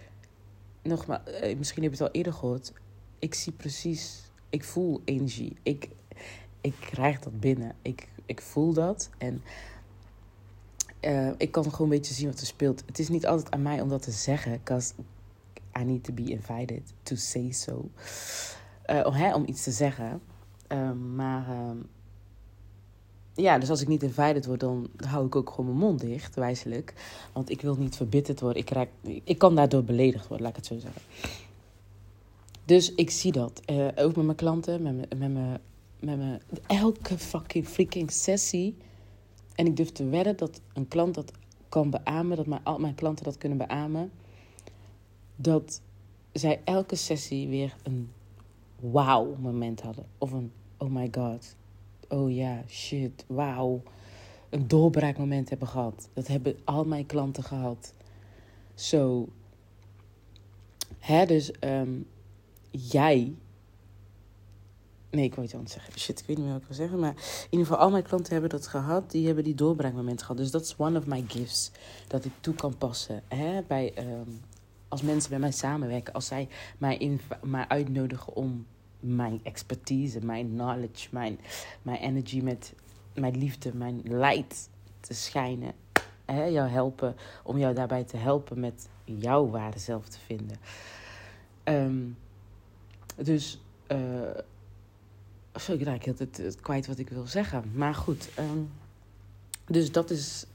nog 0.81 1.05
maar, 1.05 1.23
eh, 1.23 1.57
misschien 1.57 1.83
heb 1.83 1.91
je 1.91 1.97
het 1.97 2.07
al 2.07 2.15
eerder 2.15 2.33
gehoord. 2.33 2.73
Ik 3.19 3.33
zie 3.33 3.53
precies, 3.53 4.31
ik 4.49 4.63
voel 4.63 5.01
energie. 5.05 5.55
Ik, 5.63 5.89
ik 6.65 6.75
krijg 6.79 7.19
dat 7.19 7.39
binnen. 7.39 7.75
Ik, 7.81 8.07
ik 8.25 8.41
voel 8.41 8.73
dat. 8.73 9.09
En 9.17 9.43
uh, 11.01 11.31
ik 11.37 11.51
kan 11.51 11.63
gewoon 11.63 11.91
een 11.91 11.97
beetje 11.97 12.13
zien 12.13 12.27
wat 12.27 12.39
er 12.39 12.45
speelt. 12.45 12.83
Het 12.85 12.99
is 12.99 13.09
niet 13.09 13.25
altijd 13.25 13.51
aan 13.51 13.61
mij 13.61 13.81
om 13.81 13.89
dat 13.89 14.01
te 14.01 14.11
zeggen. 14.11 14.51
Because 14.51 14.93
I 15.79 15.83
need 15.83 16.03
to 16.03 16.13
be 16.13 16.23
invited 16.23 16.81
to 17.03 17.15
say 17.15 17.51
so. 17.51 17.89
Uh, 18.89 19.05
om, 19.05 19.13
hè, 19.13 19.33
om 19.33 19.43
iets 19.47 19.63
te 19.63 19.71
zeggen. 19.71 20.21
Uh, 20.71 20.91
maar 20.91 21.49
ehm, 21.49 21.77
ja, 23.33 23.57
dus 23.57 23.69
als 23.69 23.81
ik 23.81 23.87
niet 23.87 24.03
invited 24.03 24.45
word, 24.45 24.59
dan 24.59 24.89
hou 25.07 25.25
ik 25.25 25.35
ook 25.35 25.49
gewoon 25.49 25.65
mijn 25.65 25.77
mond 25.77 25.99
dicht, 25.99 26.35
wijselijk. 26.35 26.93
Want 27.33 27.49
ik 27.49 27.61
wil 27.61 27.75
niet 27.75 27.95
verbitterd 27.95 28.39
worden. 28.39 28.61
Ik, 28.61 28.69
raak, 28.69 28.89
ik 29.23 29.37
kan 29.37 29.55
daardoor 29.55 29.83
beledigd 29.83 30.27
worden, 30.27 30.45
laat 30.45 30.57
ik 30.57 30.63
het 30.63 30.73
zo 30.73 30.79
zeggen. 30.79 31.01
Dus 32.65 32.93
ik 32.95 33.09
zie 33.09 33.31
dat. 33.31 33.61
Uh, 33.71 33.87
ook 33.95 34.15
met 34.15 34.25
mijn 34.25 34.37
klanten, 34.37 34.81
met 34.81 34.95
met 35.17 35.33
mijn, 35.33 35.59
met 35.99 36.17
mijn... 36.17 36.41
Elke 36.67 37.17
fucking 37.17 37.67
freaking 37.67 38.11
sessie. 38.11 38.75
En 39.55 39.65
ik 39.65 39.75
durf 39.77 39.91
te 39.91 40.05
wedden 40.05 40.37
dat 40.37 40.61
een 40.73 40.87
klant 40.87 41.15
dat 41.15 41.31
kan 41.69 41.89
beamen. 41.89 42.37
Dat 42.37 42.45
mijn, 42.45 42.63
al 42.63 42.79
mijn 42.79 42.95
klanten 42.95 43.25
dat 43.25 43.37
kunnen 43.37 43.57
beamen. 43.57 44.11
Dat 45.35 45.81
zij 46.31 46.61
elke 46.63 46.95
sessie 46.95 47.47
weer 47.47 47.75
een 47.83 48.09
wow 48.79 49.39
moment 49.39 49.81
hadden. 49.81 50.05
Of 50.17 50.31
een 50.31 50.51
oh 50.77 50.89
my 50.89 51.07
god 51.11 51.55
oh 52.07 52.35
ja, 52.35 52.63
shit, 52.67 53.25
wauw, 53.27 53.81
een 54.49 54.67
doorbraakmoment 54.67 55.49
hebben 55.49 55.67
gehad. 55.67 56.09
Dat 56.13 56.27
hebben 56.27 56.57
al 56.63 56.85
mijn 56.85 57.05
klanten 57.05 57.43
gehad. 57.43 57.93
Zo, 58.73 59.27
hè, 60.99 61.25
dus 61.25 61.51
um, 61.59 62.07
jij. 62.71 63.33
Nee, 65.15 65.25
ik 65.25 65.35
wil 65.35 65.43
iets 65.43 65.53
anders 65.53 65.73
zeggen. 65.73 65.99
Shit, 65.99 66.19
ik 66.19 66.25
weet 66.25 66.37
niet 66.37 66.45
meer 66.45 66.53
wat 66.53 66.61
ik 66.61 66.67
wil 66.67 66.77
zeggen. 66.77 66.99
Maar 66.99 67.13
in 67.15 67.47
ieder 67.49 67.67
geval, 67.67 67.81
al 67.81 67.89
mijn 67.89 68.03
klanten 68.03 68.31
hebben 68.31 68.49
dat 68.49 68.67
gehad. 68.67 69.11
Die 69.11 69.25
hebben 69.25 69.43
die 69.43 69.55
doorbraakmoment 69.55 70.21
gehad. 70.21 70.37
Dus 70.37 70.51
dat 70.51 70.61
is 70.61 70.75
one 70.77 70.97
of 70.97 71.05
my 71.05 71.23
gifts. 71.27 71.71
Dat 72.07 72.25
ik 72.25 72.31
toe 72.39 72.53
kan 72.53 72.77
passen. 72.77 73.23
Hè? 73.27 73.61
Bij, 73.67 73.93
um, 73.97 74.41
als 74.87 75.01
mensen 75.01 75.29
bij 75.29 75.39
mij 75.39 75.51
samenwerken. 75.51 76.13
Als 76.13 76.25
zij 76.25 76.47
mij, 76.77 76.97
in, 76.97 77.21
mij 77.43 77.67
uitnodigen 77.67 78.35
om 78.35 78.65
mijn 78.99 79.39
expertise, 79.43 80.25
mijn 80.25 80.49
knowledge, 80.49 81.07
mijn, 81.11 81.39
mijn 81.81 81.99
energy 81.99 82.41
met 82.41 82.73
mijn 83.13 83.37
liefde, 83.37 83.75
mijn 83.75 84.01
light 84.03 84.69
te 84.99 85.13
schijnen. 85.13 85.73
Hè, 86.25 86.43
jou 86.43 86.69
helpen, 86.69 87.15
om 87.43 87.57
jou 87.57 87.73
daarbij 87.73 88.03
te 88.03 88.17
helpen 88.17 88.59
met 88.59 88.87
jouw 89.03 89.49
waarde 89.49 89.79
zelf 89.79 90.07
te 90.07 90.19
vinden. 90.19 90.57
Um, 91.63 92.17
dus, 93.15 93.59
uh, 93.87 93.97
sorry, 95.55 95.81
ik 95.81 95.87
raak 95.87 96.03
het, 96.03 96.19
het 96.37 96.59
kwijt 96.61 96.87
wat 96.87 96.97
ik 96.97 97.09
wil 97.09 97.27
zeggen. 97.27 97.63
Maar 97.73 97.95
goed, 97.95 98.29
um, 98.39 98.69
dus 99.65 99.91
dat 99.91 100.09
is, 100.09 100.45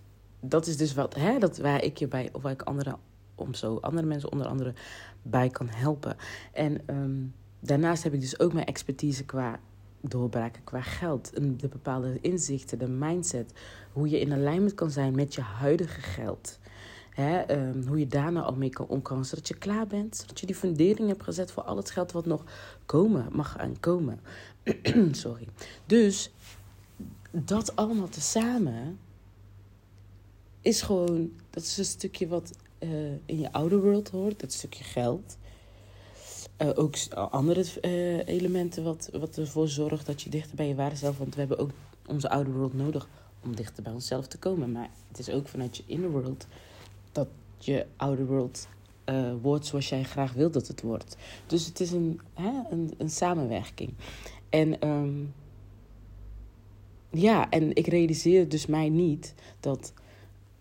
dat 0.41 0.67
is 0.67 0.77
dus 0.77 0.95
wat, 0.95 1.15
hè, 1.15 1.39
dat 1.39 1.59
waar 1.59 1.85
ik 1.85 1.99
je 1.99 2.09
bij, 2.09 2.29
of 2.33 2.43
waar 2.43 2.53
ik 2.53 2.63
andere, 2.63 2.97
om 3.35 3.55
zo 3.55 3.79
andere 3.81 4.07
mensen 4.07 4.33
onder 4.33 4.47
andere 4.47 4.75
bij 5.23 5.49
kan 5.49 5.69
helpen. 5.69 6.17
En 6.53 6.81
um, 6.87 7.35
Daarnaast 7.61 8.03
heb 8.03 8.15
ik 8.15 8.21
dus 8.21 8.39
ook 8.39 8.53
mijn 8.53 8.67
expertise 8.67 9.25
qua 9.25 9.61
doorbraken, 10.01 10.65
qua 10.65 10.81
geld. 10.81 11.33
De 11.61 11.69
bepaalde 11.69 12.19
inzichten, 12.21 12.79
de 12.79 12.89
mindset. 12.89 13.53
Hoe 13.93 14.09
je 14.09 14.21
in 14.21 14.33
alignment 14.33 14.75
kan 14.75 14.91
zijn 14.91 15.15
met 15.15 15.35
je 15.35 15.41
huidige 15.41 16.01
geld. 16.01 16.59
Hè, 17.11 17.59
um, 17.69 17.87
hoe 17.87 17.99
je 17.99 18.07
daar 18.07 18.33
nou 18.33 18.47
al 18.47 18.55
mee 18.55 18.71
kan 18.71 18.87
omgaan, 18.87 19.25
zodat 19.25 19.49
je 19.49 19.55
klaar 19.55 19.87
bent. 19.87 20.17
Zodat 20.17 20.41
je 20.41 20.47
die 20.47 20.55
fundering 20.55 21.09
hebt 21.09 21.23
gezet 21.23 21.53
voor 21.53 21.63
al 21.63 21.77
het 21.77 21.91
geld 21.91 22.13
wat 22.13 22.27
nog 22.27 22.45
komen 22.87 23.27
mag 23.33 23.59
aankomen. 23.59 24.21
Sorry. 25.13 25.47
Dus 25.87 26.31
dat 27.31 27.77
allemaal 27.77 28.09
tezamen 28.09 28.99
is 30.61 30.83
gewoon, 30.83 31.33
dat 31.51 31.63
is 31.63 31.79
een 31.79 31.85
stukje 31.85 32.29
wat 32.29 32.53
uh, 32.79 32.91
in 33.27 33.41
je 33.41 33.53
oude 33.53 33.79
world 33.79 34.11
hoort, 34.11 34.41
dat 34.41 34.53
stukje 34.53 34.85
geld. 34.85 35.39
Uh, 36.59 36.71
ook 36.75 36.95
andere 37.13 37.65
uh, 37.83 38.29
elementen 38.29 38.85
wat, 38.85 39.11
wat 39.13 39.37
ervoor 39.37 39.69
zorgt 39.69 40.07
dat 40.07 40.23
je 40.23 40.31
dichter 40.31 40.57
bij 40.57 40.69
je 40.69 40.75
waarde 40.75 40.97
zelf... 40.97 41.19
Want 41.19 41.35
we 41.35 41.41
hebben 41.41 41.59
ook 41.59 41.71
onze 42.07 42.31
oude 42.31 42.51
world 42.51 42.75
nodig 42.75 43.09
om 43.45 43.57
dichter 43.57 43.83
bij 43.83 43.93
onszelf 43.93 44.27
te 44.27 44.39
komen. 44.39 44.73
Maar 44.73 44.91
het 45.09 45.19
is 45.19 45.31
ook 45.31 45.49
vanuit 45.49 45.77
je 45.77 45.83
inner 45.87 46.11
world 46.11 46.47
dat 47.13 47.29
je 47.59 47.87
oude 47.97 48.25
world 48.25 48.69
uh, 49.07 49.33
wordt 49.43 49.67
zoals 49.67 49.89
jij 49.89 50.03
graag 50.03 50.33
wilt 50.33 50.53
dat 50.53 50.69
het 50.69 50.83
wordt. 50.83 51.17
Dus 51.47 51.67
het 51.67 51.81
is 51.81 51.93
een, 51.93 52.21
hè, 52.35 52.61
een, 52.71 52.95
een 52.99 53.11
samenwerking. 53.11 53.93
En 54.49 54.89
um, 54.89 55.35
ja, 57.11 57.51
en 57.51 57.75
ik 57.77 57.87
realiseer 57.87 58.49
dus 58.49 58.67
mij 58.67 58.89
niet 58.89 59.35
dat 59.61 59.93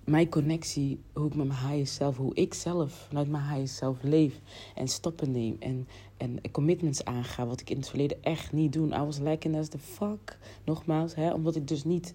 mijn 0.04 0.30
connectie, 0.30 1.00
hoe 1.14 1.28
ik 1.28 1.36
met 1.36 1.48
mijn 1.48 1.60
higher 1.60 1.88
self, 1.88 2.18
hoe 2.18 2.36
ik 2.36 2.54
zelf 2.54 3.06
vanuit 3.08 3.30
mijn 3.30 3.44
higher 3.44 3.68
self 3.68 3.98
leef 4.02 4.40
en 4.76 4.88
stappen 4.88 5.32
neem 5.32 5.56
en, 5.60 5.88
en 6.18 6.52
commitments 6.52 7.06
aanga, 7.06 7.46
wat 7.46 7.62
ik 7.62 7.70
in 7.70 7.78
het 7.78 7.90
verleden 7.90 8.24
echt 8.24 8.52
niet 8.52 8.74
doe. 8.74 8.88
I 8.88 9.00
was 9.00 9.20
liking 9.20 9.58
as 9.58 9.68
the 9.68 9.80
fuck, 9.80 10.38
nogmaals, 10.64 11.16
hè, 11.16 11.34
omdat 11.34 11.56
ik 11.56 11.68
dus 11.68 11.84
niet 11.84 12.14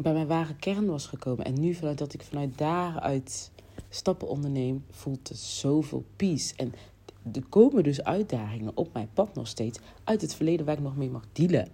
bij 0.00 0.12
mijn 0.12 0.26
ware 0.26 0.54
kern 0.54 0.86
was 0.86 1.06
gekomen. 1.06 1.44
En 1.44 1.60
nu 1.60 1.74
vanuit 1.74 1.98
dat 1.98 2.14
ik 2.14 2.22
vanuit 2.22 2.58
daaruit 2.58 3.50
stappen 3.88 4.28
onderneem, 4.28 4.84
voelt 4.90 5.28
het 5.28 5.38
zoveel 5.38 6.04
peace. 6.16 6.54
En 6.56 6.74
er 7.32 7.44
komen 7.48 7.82
dus 7.82 8.02
uitdagingen 8.02 8.76
op 8.76 8.92
mijn 8.92 9.08
pad 9.14 9.34
nog 9.34 9.48
steeds 9.48 9.78
uit 10.04 10.20
het 10.20 10.34
verleden 10.34 10.66
waar 10.66 10.76
ik 10.76 10.82
nog 10.82 10.96
mee 10.96 11.10
mag 11.10 11.24
dealen. 11.32 11.68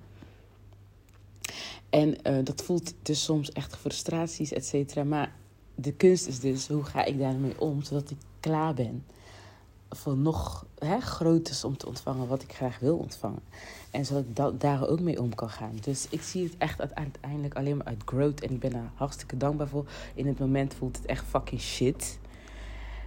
En 1.90 2.08
uh, 2.08 2.44
dat 2.44 2.62
voelt 2.62 2.94
dus 3.02 3.24
soms 3.24 3.52
echt 3.52 3.76
frustraties, 3.76 4.52
et 4.52 4.66
cetera. 4.66 5.04
Maar 5.04 5.34
de 5.74 5.92
kunst 5.92 6.26
is 6.26 6.40
dus, 6.40 6.68
hoe 6.68 6.84
ga 6.84 7.04
ik 7.04 7.18
daarmee 7.18 7.60
om, 7.60 7.82
zodat 7.82 8.10
ik 8.10 8.16
klaar 8.40 8.74
ben 8.74 9.04
voor 9.90 10.16
nog 10.16 10.66
hè, 10.78 11.00
groters 11.00 11.64
om 11.64 11.76
te 11.76 11.86
ontvangen 11.86 12.28
wat 12.28 12.42
ik 12.42 12.52
graag 12.52 12.78
wil 12.78 12.96
ontvangen. 12.96 13.42
En 13.90 14.04
zodat 14.04 14.52
ik 14.52 14.60
daar 14.60 14.88
ook 14.88 15.00
mee 15.00 15.20
om 15.20 15.34
kan 15.34 15.50
gaan. 15.50 15.76
Dus 15.80 16.06
ik 16.10 16.22
zie 16.22 16.44
het 16.44 16.54
echt 16.58 16.94
uiteindelijk 16.94 17.54
alleen 17.54 17.76
maar 17.76 17.86
uit 17.86 18.02
growth. 18.04 18.42
En 18.42 18.50
ik 18.50 18.60
ben 18.60 18.70
daar 18.70 18.90
hartstikke 18.94 19.36
dankbaar 19.36 19.68
voor. 19.68 19.88
In 20.14 20.26
het 20.26 20.38
moment 20.38 20.74
voelt 20.74 20.96
het 20.96 21.06
echt 21.06 21.24
fucking 21.24 21.60
shit. 21.60 22.18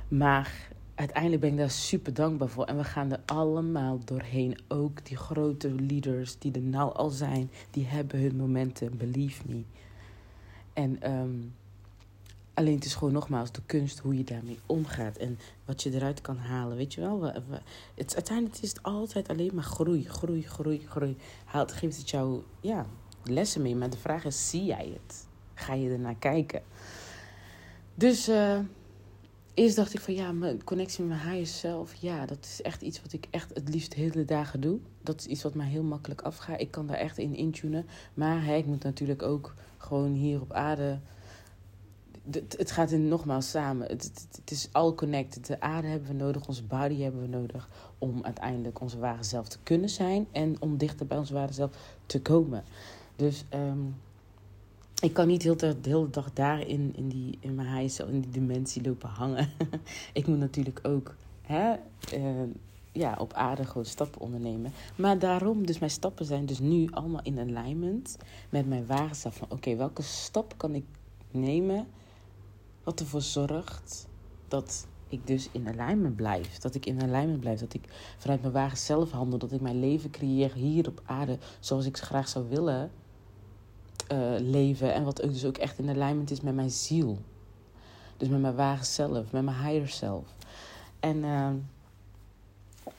Maar 0.08 0.70
uiteindelijk 0.96 1.42
ben 1.42 1.52
ik 1.52 1.58
daar 1.58 1.70
super 1.70 2.14
dankbaar 2.14 2.48
voor. 2.48 2.66
En 2.66 2.78
we 2.78 2.84
gaan 2.84 3.12
er 3.12 3.20
allemaal 3.26 4.00
doorheen. 4.06 4.60
Ook 4.68 5.06
die 5.06 5.18
grote 5.18 5.72
leaders 5.72 6.38
die 6.38 6.52
er 6.52 6.62
nou 6.62 6.94
al 6.94 7.10
zijn, 7.10 7.52
die 7.72 7.86
hebben 7.86 8.20
hun 8.20 8.36
momenten, 8.36 8.98
believe 8.98 9.44
me. 9.48 9.64
En 10.74 11.12
um, 11.12 11.54
alleen 12.54 12.76
het 12.76 12.86
is 12.86 12.96
gewoon 12.96 13.14
nogmaals 13.14 13.52
de 13.52 13.62
kunst 13.66 14.00
hoe 14.00 14.18
je 14.18 14.24
daarmee 14.24 14.60
omgaat 14.66 15.18
en 15.18 15.40
wat 15.66 15.84
je 15.84 15.94
eruit 15.94 16.22
kan 16.22 16.38
halen. 16.38 16.78
Weet 16.78 16.94
je 16.94 17.02
wel, 17.02 17.22
we, 17.22 17.42
het, 17.96 18.16
uiteindelijk 18.16 18.58
is 18.62 18.70
het 18.70 18.84
altijd 18.84 19.28
alleen 19.28 19.52
maar 19.54 19.64
groei, 19.64 20.10
groei, 20.10 20.42
groei, 20.42 20.88
groei. 20.88 21.18
Haalt, 21.46 21.72
geeft 21.72 21.98
het 21.98 22.10
jou 22.10 22.42
ja, 22.60 22.86
lessen 23.24 23.62
mee, 23.62 23.76
maar 23.76 23.90
de 23.90 23.98
vraag 23.98 24.26
is: 24.26 24.50
zie 24.50 24.64
jij 24.64 24.92
het? 24.94 25.28
Ga 25.54 25.74
je 25.74 25.90
ernaar 25.90 26.16
kijken? 26.16 26.62
Dus. 27.96 28.30
Uh, 28.30 28.60
eerst 29.54 29.76
dacht 29.76 29.94
ik 29.94 30.00
van 30.00 30.14
ja, 30.14 30.32
mijn 30.32 30.64
connectie 30.64 31.04
met 31.04 31.18
mijn 31.18 31.30
higher 31.30 31.48
self, 31.48 31.94
ja, 31.94 32.26
dat 32.26 32.46
is 32.46 32.62
echt 32.62 32.82
iets 32.82 33.02
wat 33.02 33.14
ik 33.14 33.28
echt 33.30 33.54
het 33.54 33.70
liefst 33.70 33.94
hele 33.94 34.26
dagen 34.26 34.62
doe. 34.62 34.80
Dat 35.02 35.20
is 35.20 35.26
iets 35.26 35.44
wat 35.44 35.56
mij 35.56 35.68
heel 35.68 35.84
makkelijk 35.84 36.22
afgaat. 36.22 36.62
Ik 36.62 36.72
kan 36.72 36.88
daar 36.88 36.98
echt 36.98 37.18
in 37.18 37.36
intunen. 37.36 37.86
Maar 38.14 38.46
hè, 38.46 38.56
ik 38.56 38.66
moet 38.66 38.84
natuurlijk 38.84 39.22
ook 39.22 39.54
gewoon 39.78 40.14
hier 40.14 40.42
op 40.42 40.54
aarde. 40.54 41.00
Het 42.58 42.72
gaat 42.72 42.92
in 42.92 43.08
nogmaals 43.08 43.50
samen. 43.50 43.88
Het, 43.88 44.28
is 44.46 44.70
all 44.72 44.94
connected. 44.94 45.46
De 45.46 45.62
aarde 45.62 45.88
hebben 45.88 46.08
we 46.08 46.14
nodig, 46.14 46.48
onze 46.48 46.64
body 46.64 47.02
hebben 47.02 47.22
we 47.22 47.28
nodig 47.28 47.70
om 47.98 48.24
uiteindelijk 48.24 48.82
onze 48.82 49.00
ware 49.00 49.24
zelf 49.24 49.48
te 49.48 49.58
kunnen 49.64 49.90
zijn 49.90 50.28
en 50.32 50.56
om 50.60 50.78
dichter 50.78 51.06
bij 51.06 51.18
onze 51.18 51.34
ware 51.34 51.54
zelf 51.54 51.72
te 52.06 52.22
komen. 52.22 52.64
Dus 53.16 53.46
um, 53.54 53.96
ik 55.02 55.14
kan 55.14 55.28
niet 55.28 55.44
heel 55.44 55.58
de, 55.58 55.76
hele 55.82 56.10
dag 56.10 56.34
daar 56.34 56.68
in, 56.68 56.94
die, 57.08 57.38
in 57.40 57.56
mijn 57.56 57.68
huis, 57.68 58.00
in 58.00 58.22
die 58.22 58.32
dimensie 58.32 58.84
lopen 58.84 59.10
hangen. 59.10 59.50
ik 60.14 60.28
moet 60.28 60.40
natuurlijk 60.40 60.80
ook 60.84 61.16
hè, 61.42 61.76
uh, 62.16 62.44
ja, 62.92 63.16
op 63.20 63.34
aarde 63.34 63.66
gewoon 63.66 63.86
stappen 63.86 64.22
ondernemen. 64.22 64.72
Maar 64.96 65.20
daarom, 65.20 65.66
dus 65.66 65.80
mijn 65.80 65.92
stappen 65.92 66.26
zijn 66.26 66.46
dus 66.46 66.60
nu 66.60 66.88
allemaal 66.92 67.22
in 67.24 67.40
alignment 67.40 68.18
met 68.50 68.68
mijn 68.68 68.86
ware 68.86 69.14
zelf. 69.14 69.36
Van 69.36 69.48
oké, 69.52 69.76
welke 69.76 70.02
stap 70.02 70.54
kan 70.58 70.76
ik 70.76 70.86
nemen 71.32 71.88
wat 72.84 73.00
ervoor 73.00 73.22
zorgt 73.22 74.08
dat 74.48 74.88
ik 75.08 75.28
dus 75.28 75.50
in 75.52 75.68
alignment 75.68 76.16
blijf. 76.16 76.58
Dat 76.58 76.76
ik 76.76 76.86
in 76.86 77.02
alignment 77.02 77.40
blijf. 77.40 77.60
Dat 77.60 77.74
ik 77.74 77.84
vanuit 78.18 78.42
mijn 78.42 78.54
ware 78.54 78.76
zelf 78.76 79.12
handel. 79.12 79.40
Dat 79.40 79.52
ik 79.52 79.62
mijn 79.62 79.80
leven 79.80 80.10
creëer 80.10 80.54
hier 80.54 80.88
op 80.88 81.02
aarde 81.06 81.38
zoals 81.60 81.86
ik 81.86 81.98
graag 81.98 82.28
zou 82.28 82.50
willen 82.50 82.92
uh, 84.12 84.34
leven. 84.40 84.94
En 84.94 85.04
wat 85.04 85.22
ook 85.22 85.32
dus 85.32 85.46
ook 85.46 85.58
echt 85.58 85.80
in 85.80 85.90
alignment 85.90 86.32
is 86.32 86.42
met 86.42 86.56
mijn 86.56 86.72
ziel. 86.72 87.18
Dus 88.18 88.30
met 88.30 88.42
mijn 88.42 88.56
ware 88.56 88.84
zelf, 88.84 89.32
met 89.32 89.44
mijn 89.44 89.64
higher 89.64 89.90
self. 89.90 90.36
En 91.00 91.18
uh, 91.18 91.50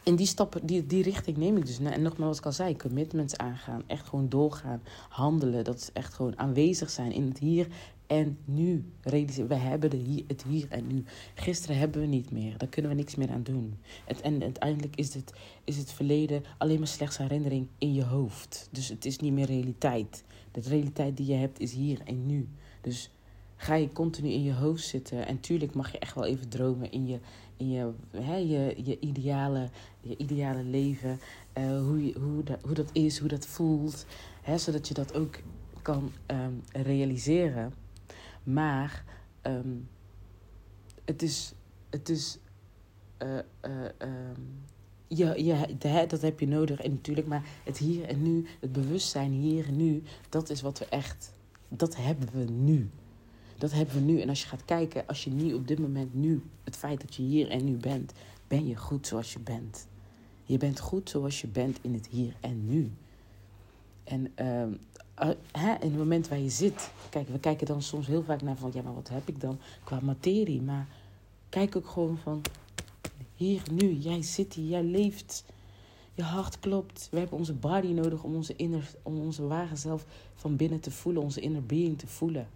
in 0.03 0.17
die 0.17 0.27
stappen, 0.27 0.67
die, 0.67 0.87
die 0.87 1.03
richting 1.03 1.37
neem 1.37 1.57
ik 1.57 1.67
dus. 1.67 1.79
En 1.79 2.03
nogmaals, 2.03 2.29
wat 2.29 2.39
ik 2.39 2.47
al 2.47 2.53
zei, 2.53 2.77
commitments 2.77 3.37
aangaan. 3.37 3.83
Echt 3.87 4.09
gewoon 4.09 4.29
doorgaan, 4.29 4.83
handelen. 5.09 5.65
Dat 5.65 5.77
is 5.77 5.93
echt 5.93 6.15
gewoon 6.15 6.39
aanwezig 6.39 6.91
zijn 6.91 7.13
in 7.13 7.29
het 7.29 7.39
hier 7.39 7.67
en 8.13 8.39
nu. 8.45 8.85
We 9.49 9.55
hebben 9.55 9.91
de 9.91 9.97
hier, 9.97 10.25
het 10.27 10.43
hier 10.43 10.67
en 10.69 10.87
nu. 10.87 11.05
Gisteren 11.35 11.77
hebben 11.77 12.01
we 12.01 12.07
niet 12.07 12.31
meer. 12.31 12.59
Daar 12.59 12.69
kunnen 12.69 12.91
we 12.91 12.97
niks 12.97 13.15
meer 13.15 13.31
aan 13.31 13.43
doen. 13.43 13.79
Het, 14.05 14.21
en 14.21 14.43
uiteindelijk 14.43 14.97
is 14.97 15.15
het, 15.15 15.33
is 15.65 15.77
het 15.77 15.93
verleden 15.93 16.43
alleen 16.59 16.79
maar 16.79 16.89
slechts 16.89 17.19
herinnering 17.19 17.69
in 17.79 17.95
je 17.95 18.05
hoofd. 18.05 18.69
Dus 18.71 18.89
het 18.89 19.05
is 19.05 19.19
niet 19.19 19.33
meer 19.33 19.47
realiteit. 19.47 20.25
De 20.51 20.61
realiteit 20.61 21.17
die 21.17 21.27
je 21.27 21.35
hebt 21.35 21.61
is 21.61 21.73
hier 21.73 22.01
en 22.05 22.27
nu. 22.27 22.49
Dus 22.81 23.11
ga 23.57 23.75
je 23.75 23.93
continu 23.93 24.29
in 24.29 24.43
je 24.43 24.55
hoofd 24.55 24.85
zitten. 24.85 25.27
En 25.27 25.41
tuurlijk 25.41 25.75
mag 25.75 25.93
je 25.93 25.99
echt 25.99 26.15
wel 26.15 26.25
even 26.25 26.49
dromen 26.49 26.91
in 26.91 27.07
je, 27.07 27.19
in 27.57 27.71
je, 27.71 27.91
hè, 28.11 28.37
je, 28.37 28.77
je, 28.85 29.01
ideale, 29.01 29.69
je 30.01 30.17
ideale 30.17 30.63
leven. 30.63 31.19
Uh, 31.59 31.81
hoe, 31.81 32.13
hoe, 32.21 32.43
dat, 32.45 32.63
hoe 32.63 32.75
dat 32.75 32.91
is, 32.93 33.19
hoe 33.19 33.29
dat 33.29 33.47
voelt. 33.47 34.07
Hè, 34.43 34.59
zodat 34.59 34.89
je 34.89 34.95
dat 34.95 35.15
ook 35.15 35.39
kan 35.83 36.13
um, 36.27 36.63
realiseren. 36.73 37.82
Maar 38.43 39.05
um, 39.43 39.89
het 41.05 41.23
is. 41.23 41.55
Het 41.91 42.09
is 42.09 42.39
uh, 43.23 43.39
uh, 43.67 43.85
um, 43.99 44.63
je, 45.17 45.45
je, 45.45 45.77
dat 46.07 46.21
heb 46.21 46.41
je 46.41 46.49
nodig. 46.49 46.81
En 46.81 46.91
natuurlijk, 46.91 47.27
maar 47.27 47.45
het 47.65 47.79
hier 47.79 48.05
en 48.05 48.23
nu, 48.23 48.47
het 48.61 48.73
bewustzijn 48.73 49.31
hier 49.31 49.67
en 49.67 49.77
nu, 49.77 50.03
dat 50.29 50.51
is 50.51 50.61
wat 50.61 50.79
we 50.79 50.85
echt, 50.85 51.35
dat 51.69 51.97
hebben 51.97 52.29
we 52.33 52.45
nu. 52.53 52.91
Dat 53.59 53.73
hebben 53.73 53.95
we 53.95 54.01
nu. 54.01 54.21
En 54.21 54.29
als 54.29 54.43
je 54.43 54.49
gaat 54.49 54.65
kijken, 54.65 55.07
als 55.07 55.25
je 55.25 55.31
niet 55.31 55.55
op 55.55 55.69
dit 55.69 55.79
moment 55.79 56.15
nu, 56.15 56.43
het 56.65 56.77
feit 56.77 57.01
dat 57.01 57.15
je 57.15 57.23
hier 57.23 57.51
en 57.51 57.65
nu 57.65 57.77
bent, 57.77 58.13
ben 58.49 58.67
je 58.67 58.77
goed 58.77 59.07
zoals 59.07 59.33
je 59.33 59.39
bent. 59.39 59.87
Je 60.45 60.59
bent 60.59 60.81
goed 60.81 61.11
zoals 61.11 61.41
je 61.41 61.49
bent 61.49 61.79
in 61.83 61.95
het 61.95 62.07
hier 62.07 62.37
en 62.41 62.67
nu. 62.67 62.93
En 64.05 64.33
uh, 64.41 64.77
hè, 65.53 65.73
in 65.73 65.91
het 65.91 65.97
moment 65.97 66.29
waar 66.29 66.39
je 66.39 66.51
zit, 66.51 66.91
kijk, 67.11 67.29
we 67.29 67.39
kijken 67.39 67.67
dan 67.67 67.83
soms 67.83 68.07
heel 68.07 68.23
vaak 68.23 68.43
naar 68.43 68.57
van, 68.57 68.71
ja, 68.75 68.83
maar 68.83 68.95
wat 68.95 69.09
heb 69.09 69.29
ik 69.29 69.41
dan 69.41 69.59
qua 69.85 69.99
materie? 70.03 70.63
Maar 70.63 70.87
kijk 71.49 71.77
ook 71.77 71.89
gewoon 71.89 72.19
van, 72.19 72.43
hier, 73.35 73.63
nu, 73.73 73.93
jij 73.93 74.23
zit 74.23 74.55
hier, 74.55 74.69
jij 74.69 74.83
leeft. 74.83 75.45
Je 76.15 76.23
hart 76.23 76.61
klopt. 76.61 77.09
We 77.11 77.19
hebben 77.19 77.39
onze 77.39 77.53
body 77.53 77.93
nodig 77.93 78.23
om 78.23 78.35
onze, 78.35 78.57
inner, 78.57 78.95
om 79.03 79.21
onze 79.21 79.47
ware 79.47 79.77
zelf 79.77 80.05
van 80.35 80.57
binnen 80.57 80.81
te 80.81 80.91
voelen, 80.91 81.23
onze 81.23 81.41
inner 81.41 81.67
being 81.67 81.99
te 81.99 82.07
voelen. 82.07 82.49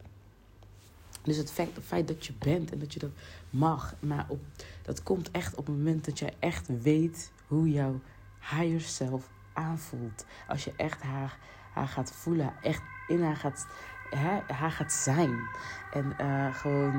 Dus 1.22 1.36
het 1.36 1.50
feit, 1.50 1.74
het 1.74 1.84
feit 1.84 2.08
dat 2.08 2.26
je 2.26 2.32
bent 2.38 2.72
en 2.72 2.78
dat 2.78 2.92
je 2.92 2.98
dat 2.98 3.10
mag, 3.50 3.94
maar 4.00 4.26
op, 4.28 4.40
dat 4.82 5.02
komt 5.02 5.30
echt 5.30 5.54
op 5.54 5.66
het 5.66 5.76
moment 5.76 6.04
dat 6.04 6.18
jij 6.18 6.34
echt 6.38 6.82
weet 6.82 7.32
hoe 7.46 7.70
jouw 7.70 8.00
higher 8.40 8.80
self 8.80 9.30
aanvoelt. 9.52 10.24
Als 10.48 10.64
je 10.64 10.72
echt 10.76 11.02
haar, 11.02 11.38
haar 11.76 11.88
gaat 11.88 12.12
voelen, 12.12 12.52
echt 12.62 12.82
in 13.06 13.22
haar 13.22 13.36
gaat, 13.36 13.66
hè, 14.10 14.54
haar 14.54 14.70
gaat 14.70 14.92
zijn. 14.92 15.48
En 15.90 16.14
uh, 16.20 16.54
gewoon 16.54 16.94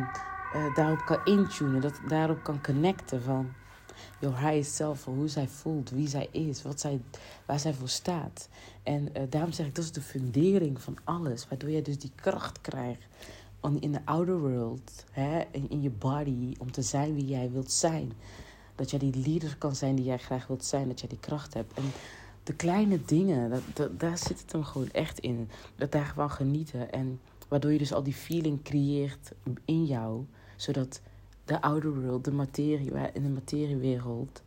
uh, 0.56 0.74
daarop 0.74 1.06
kan 1.06 1.20
intunen, 1.24 1.82
dat 1.82 2.00
daarop 2.08 2.44
kan 2.44 2.62
connecten 2.62 3.22
van 3.22 3.54
your 4.20 4.40
higher 4.40 4.66
self, 4.66 5.06
hoe 5.06 5.28
zij 5.28 5.48
voelt, 5.48 5.90
wie 5.90 6.08
zij 6.08 6.28
is, 6.32 6.62
wat 6.62 6.80
zij, 6.80 7.02
waar 7.46 7.60
zij 7.60 7.74
voor 7.74 7.90
staat. 7.90 8.50
En 8.84 9.10
uh, 9.18 9.24
daarom 9.30 9.52
zeg 9.52 9.66
ik, 9.66 9.76
dat 9.76 9.84
is 9.84 9.92
de 9.92 10.02
fundering 10.02 10.82
van 10.82 10.98
alles, 11.04 11.48
waardoor 11.48 11.70
jij 11.70 11.82
dus 11.82 12.00
die 12.00 12.12
kracht 12.16 12.62
krijgt 12.62 13.06
in 13.80 13.92
de 13.92 14.06
outer 14.06 14.40
world, 14.40 15.06
hè, 15.12 15.44
in, 15.52 15.70
in 15.70 15.82
je 15.82 15.90
body, 15.90 16.56
om 16.60 16.72
te 16.72 16.82
zijn 16.82 17.16
wie 17.16 17.26
jij 17.26 17.52
wilt 17.52 17.72
zijn. 17.72 18.14
Dat 18.76 18.90
jij 18.90 19.00
die 19.00 19.26
leader 19.26 19.58
kan 19.58 19.76
zijn 19.76 19.96
die 19.96 20.06
jij 20.06 20.18
graag 20.18 20.48
wilt 20.48 20.66
zijn, 20.66 20.88
dat 20.88 21.00
jij 21.00 21.10
die 21.10 21.20
kracht 21.20 21.54
hebt. 21.54 21.74
En 21.74 21.84
de 22.48 22.54
kleine 22.54 23.00
dingen, 23.06 23.62
dat, 23.74 24.00
daar 24.00 24.18
zit 24.18 24.42
het 24.42 24.52
hem 24.52 24.64
gewoon 24.64 24.92
echt 24.92 25.20
in. 25.20 25.50
Dat 25.76 25.92
daar 25.92 26.06
gewoon 26.06 26.32
genieten. 26.32 26.92
En 26.92 27.20
waardoor 27.48 27.72
je 27.72 27.78
dus 27.78 27.94
al 27.94 28.04
die 28.04 28.14
feeling 28.14 28.64
creëert 28.64 29.32
in 29.66 29.86
jou, 29.86 30.26
zodat 30.56 31.02
de 31.46 31.62
outer 31.62 32.02
world, 32.02 32.26
de 32.26 32.32
materie, 32.32 32.92
in 33.14 33.24
de 33.24 33.30
materiewereld, 33.30 34.42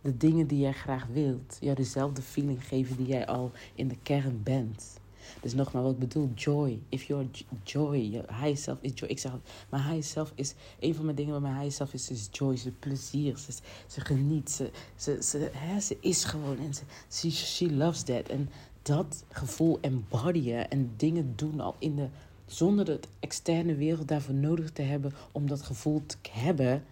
de 0.00 0.16
dingen 0.16 0.46
die 0.46 0.58
jij 0.58 0.72
graag 0.72 1.06
wilt, 1.06 1.56
jou 1.60 1.76
dezelfde 1.76 2.22
feeling 2.22 2.66
geven 2.66 2.96
die 2.96 3.06
jij 3.06 3.26
al 3.26 3.50
in 3.74 3.88
de 3.88 3.96
kern 4.02 4.40
bent. 4.42 5.00
Dus 5.40 5.54
nogmaals, 5.54 5.84
wat 5.84 5.94
ik 5.94 5.98
bedoel, 5.98 6.30
joy. 6.34 6.78
If 6.88 7.02
your 7.02 7.26
joy, 7.64 7.98
your 7.98 8.34
high 8.42 8.56
self 8.56 8.78
is 8.80 8.92
joy. 8.94 9.08
Ik 9.08 9.18
zeg, 9.18 9.32
mijn 9.68 9.82
high 9.82 10.06
self 10.06 10.32
is, 10.34 10.54
een 10.80 10.94
van 10.94 11.04
mijn 11.04 11.16
dingen 11.16 11.32
met 11.32 11.42
mijn 11.42 11.60
high 11.62 11.74
self 11.74 11.92
is, 11.92 12.10
is 12.10 12.28
joy, 12.30 12.56
ze 12.56 12.70
plezier, 12.70 13.36
ze, 13.38 13.52
ze 13.86 14.00
geniet, 14.00 14.50
ze, 14.50 14.70
ze, 14.96 15.18
ze, 15.22 15.50
hè, 15.52 15.80
ze 15.80 15.96
is 16.00 16.24
gewoon 16.24 16.58
en 16.58 16.74
ze, 16.74 16.82
she, 17.10 17.30
she 17.30 17.72
loves 17.72 18.02
that. 18.02 18.28
En 18.28 18.48
dat 18.82 19.24
gevoel 19.28 19.78
embodyen 19.80 20.70
en 20.70 20.92
dingen 20.96 21.32
doen 21.36 21.60
al 21.60 21.74
in 21.78 21.96
de, 21.96 22.08
zonder 22.46 22.84
de 22.84 23.00
externe 23.20 23.74
wereld 23.74 24.08
daarvoor 24.08 24.34
nodig 24.34 24.70
te 24.70 24.82
hebben 24.82 25.12
om 25.32 25.46
dat 25.46 25.62
gevoel 25.62 26.02
te 26.06 26.16
hebben, 26.30 26.84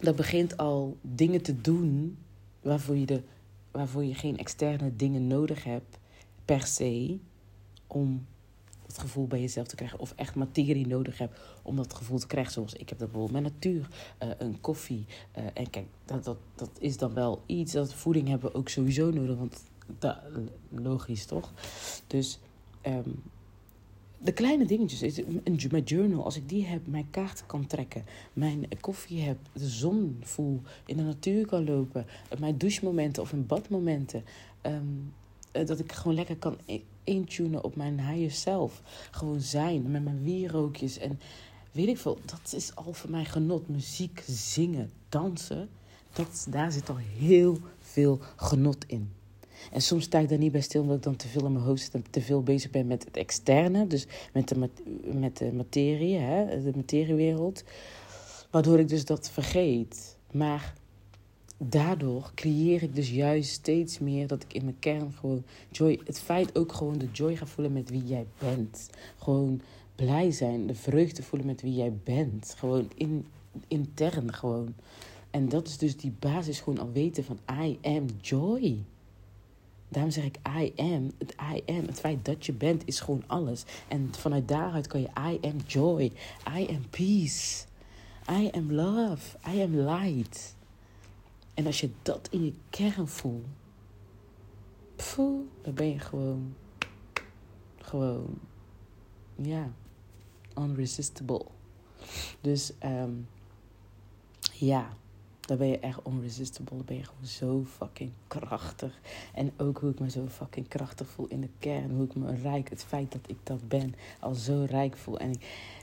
dat 0.00 0.16
begint 0.16 0.56
al 0.56 0.96
dingen 1.00 1.42
te 1.42 1.60
doen 1.60 2.18
waarvoor 2.62 2.96
je, 2.96 3.06
de, 3.06 3.22
waarvoor 3.70 4.04
je 4.04 4.14
geen 4.14 4.38
externe 4.38 4.96
dingen 4.96 5.26
nodig 5.26 5.64
hebt 5.64 5.98
per 6.48 6.66
se 6.66 7.18
om 7.86 8.26
het 8.86 8.98
gevoel 8.98 9.26
bij 9.26 9.40
jezelf 9.40 9.66
te 9.66 9.76
krijgen. 9.76 9.98
Of 9.98 10.12
echt 10.16 10.34
materie 10.34 10.86
nodig 10.86 11.18
hebt 11.18 11.38
om 11.62 11.76
dat 11.76 11.94
gevoel 11.94 12.18
te 12.18 12.26
krijgen. 12.26 12.52
Zoals 12.52 12.72
ik 12.72 12.88
heb 12.88 12.98
dat 12.98 13.10
bijvoorbeeld 13.10 13.42
met 13.42 13.52
natuur, 13.52 13.88
uh, 14.22 14.30
een 14.38 14.60
koffie. 14.60 15.06
Uh, 15.38 15.44
en 15.54 15.70
kijk, 15.70 15.86
dat, 16.04 16.24
dat, 16.24 16.36
dat 16.54 16.70
is 16.78 16.96
dan 16.96 17.14
wel 17.14 17.42
iets. 17.46 17.72
Dat 17.72 17.94
voeding 17.94 18.28
hebben 18.28 18.50
we 18.50 18.56
ook 18.56 18.68
sowieso 18.68 19.10
nodig. 19.10 19.36
Want 19.36 19.62
logisch 20.70 21.26
toch? 21.26 21.52
Dus 22.06 22.38
um, 22.86 23.22
de 24.18 24.32
kleine 24.32 24.66
dingetjes. 24.66 25.20
Mijn 25.70 25.84
journal, 25.84 26.24
als 26.24 26.36
ik 26.36 26.48
die 26.48 26.66
heb, 26.66 26.86
mijn 26.86 27.10
kaart 27.10 27.46
kan 27.46 27.66
trekken. 27.66 28.04
Mijn 28.32 28.68
koffie 28.80 29.20
heb, 29.20 29.38
de 29.52 29.68
zon 29.68 30.18
voel, 30.20 30.60
in 30.86 30.96
de 30.96 31.02
natuur 31.02 31.46
kan 31.46 31.64
lopen. 31.64 32.06
Mijn 32.38 32.58
douchemomenten 32.58 33.22
of 33.22 33.32
mijn 33.32 33.46
badmomenten. 33.46 34.24
Um, 34.62 35.12
dat 35.52 35.78
ik 35.78 35.92
gewoon 35.92 36.14
lekker 36.14 36.36
kan 36.36 36.58
intunen 37.04 37.64
op 37.64 37.76
mijn 37.76 38.00
higher 38.00 38.30
self. 38.30 38.82
Gewoon 39.10 39.40
zijn 39.40 39.90
met 39.90 40.04
mijn 40.04 40.22
wierookjes 40.22 40.98
en 40.98 41.20
weet 41.72 41.88
ik 41.88 41.98
veel. 41.98 42.18
Dat 42.24 42.52
is 42.54 42.74
al 42.74 42.92
voor 42.92 43.10
mij 43.10 43.24
genot. 43.24 43.68
Muziek, 43.68 44.24
zingen, 44.26 44.90
dansen. 45.08 45.68
Dat, 46.12 46.46
daar 46.50 46.72
zit 46.72 46.88
al 46.88 46.96
heel 46.96 47.58
veel 47.80 48.18
genot 48.36 48.84
in. 48.86 49.12
En 49.72 49.82
soms 49.82 50.04
sta 50.04 50.18
ik 50.18 50.28
daar 50.28 50.38
niet 50.38 50.52
bij 50.52 50.60
stil 50.60 50.80
omdat 50.80 50.96
ik 50.96 51.02
dan 51.02 51.16
te 51.16 51.28
veel 51.28 51.44
in 51.44 51.52
mijn 51.52 51.64
hoofd 51.64 51.82
zit 51.82 51.94
en 51.94 52.04
te 52.10 52.20
veel 52.20 52.42
bezig 52.42 52.70
ben 52.70 52.86
met 52.86 53.04
het 53.04 53.16
externe. 53.16 53.86
Dus 53.86 54.06
met 54.32 54.48
de, 54.48 54.68
met 55.12 55.36
de 55.36 55.52
materie, 55.52 56.16
hè, 56.16 56.62
de 56.62 56.72
materiewereld. 56.76 57.64
Waardoor 58.50 58.78
ik 58.78 58.88
dus 58.88 59.04
dat 59.04 59.30
vergeet. 59.30 60.16
Maar 60.32 60.74
daardoor 61.58 62.30
creëer 62.34 62.82
ik 62.82 62.94
dus 62.94 63.10
juist 63.10 63.50
steeds 63.50 63.98
meer 63.98 64.26
dat 64.26 64.42
ik 64.42 64.52
in 64.52 64.64
mijn 64.64 64.78
kern 64.78 65.12
gewoon 65.12 65.44
joy. 65.70 66.00
Het 66.04 66.20
feit 66.20 66.58
ook 66.58 66.72
gewoon 66.72 66.98
de 66.98 67.08
joy 67.12 67.36
ga 67.36 67.46
voelen 67.46 67.72
met 67.72 67.90
wie 67.90 68.04
jij 68.04 68.26
bent. 68.38 68.90
Gewoon 69.18 69.60
blij 69.94 70.30
zijn, 70.30 70.66
de 70.66 70.74
vreugde 70.74 71.22
voelen 71.22 71.48
met 71.48 71.62
wie 71.62 71.74
jij 71.74 71.92
bent. 72.04 72.54
Gewoon 72.58 72.90
in, 72.94 73.26
intern 73.68 74.34
gewoon. 74.34 74.74
En 75.30 75.48
dat 75.48 75.68
is 75.68 75.78
dus 75.78 75.96
die 75.96 76.14
basis 76.18 76.60
gewoon 76.60 76.78
al 76.78 76.92
weten 76.92 77.24
van 77.24 77.38
I 77.62 77.78
am 77.82 78.06
joy. 78.20 78.78
Daarom 79.88 80.12
zeg 80.12 80.24
ik 80.24 80.38
I 80.58 80.72
am. 80.76 81.10
Het 81.18 81.34
I 81.54 81.62
am, 81.66 81.86
het 81.86 82.00
feit 82.00 82.24
dat 82.24 82.46
je 82.46 82.52
bent, 82.52 82.82
is 82.84 83.00
gewoon 83.00 83.22
alles. 83.26 83.64
En 83.88 84.08
vanuit 84.10 84.48
daaruit 84.48 84.86
kan 84.86 85.00
je 85.00 85.08
I 85.08 85.38
am 85.40 85.56
joy. 85.66 86.12
I 86.58 86.66
am 86.68 86.88
peace. 86.90 87.64
I 88.30 88.50
am 88.52 88.72
love. 88.72 89.36
I 89.54 89.60
am 89.62 89.74
light. 89.74 90.56
En 91.58 91.66
als 91.66 91.80
je 91.80 91.90
dat 92.02 92.28
in 92.30 92.44
je 92.44 92.52
kern 92.70 93.08
voelt, 93.08 93.44
dan 95.62 95.74
ben 95.74 95.88
je 95.88 95.98
gewoon, 95.98 96.54
gewoon, 97.78 98.38
ja, 99.36 99.72
unresistible. 100.58 101.44
Dus 102.40 102.72
um, 102.84 103.28
ja, 104.52 104.96
dan 105.40 105.56
ben 105.56 105.66
je 105.66 105.78
echt 105.78 106.00
unresistible. 106.06 106.76
Dan 106.76 106.84
ben 106.84 106.96
je 106.96 107.04
gewoon 107.04 107.26
zo 107.26 107.64
fucking 107.64 108.12
krachtig. 108.26 109.00
En 109.34 109.52
ook 109.56 109.78
hoe 109.78 109.90
ik 109.90 110.00
me 110.00 110.10
zo 110.10 110.26
fucking 110.26 110.68
krachtig 110.68 111.08
voel 111.08 111.26
in 111.26 111.40
de 111.40 111.50
kern. 111.58 111.90
Hoe 111.90 112.04
ik 112.04 112.14
me 112.14 112.34
rijk, 112.34 112.70
het 112.70 112.84
feit 112.84 113.12
dat 113.12 113.20
ik 113.26 113.38
dat 113.42 113.68
ben, 113.68 113.94
al 114.20 114.34
zo 114.34 114.66
rijk 114.68 114.96
voel. 114.96 115.18
En 115.18 115.34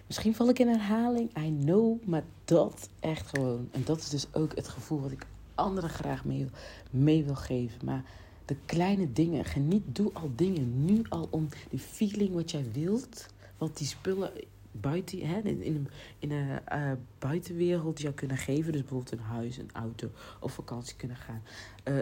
misschien 0.07 0.35
val 0.35 0.49
ik 0.49 0.59
in 0.59 0.67
herhaling, 0.67 1.37
I 1.37 1.57
know, 1.59 2.05
maar 2.05 2.23
dat 2.45 2.89
echt 2.99 3.27
gewoon. 3.27 3.69
En 3.71 3.83
dat 3.83 3.97
is 3.97 4.09
dus 4.09 4.27
ook 4.33 4.55
het 4.55 4.67
gevoel 4.67 5.01
wat 5.01 5.11
ik 5.11 5.25
anderen 5.55 5.89
graag 5.89 6.25
mee, 6.25 6.47
mee 6.89 7.23
wil 7.23 7.35
geven. 7.35 7.85
Maar 7.85 8.03
de 8.45 8.55
kleine 8.65 9.11
dingen, 9.11 9.45
geniet, 9.45 9.83
doe 9.85 10.13
al 10.13 10.31
dingen 10.35 10.85
nu 10.85 11.01
al 11.09 11.27
om 11.31 11.47
die 11.69 11.79
feeling 11.79 12.33
wat 12.33 12.51
jij 12.51 12.65
wilt. 12.73 13.25
Want 13.57 13.77
die 13.77 13.87
spullen 13.87 14.31
buiten, 14.71 15.27
hè, 15.27 15.39
in, 15.39 15.61
in, 15.61 15.87
in 16.19 16.31
een 16.31 16.59
uh, 16.73 16.91
buitenwereld 17.19 18.01
jou 18.01 18.13
kunnen 18.13 18.37
geven. 18.37 18.71
Dus 18.71 18.81
bijvoorbeeld 18.81 19.11
een 19.11 19.19
huis, 19.19 19.57
een 19.57 19.69
auto 19.73 20.11
of 20.39 20.53
vakantie 20.53 20.95
kunnen 20.95 21.17
gaan. 21.17 21.41
Uh, 21.83 21.99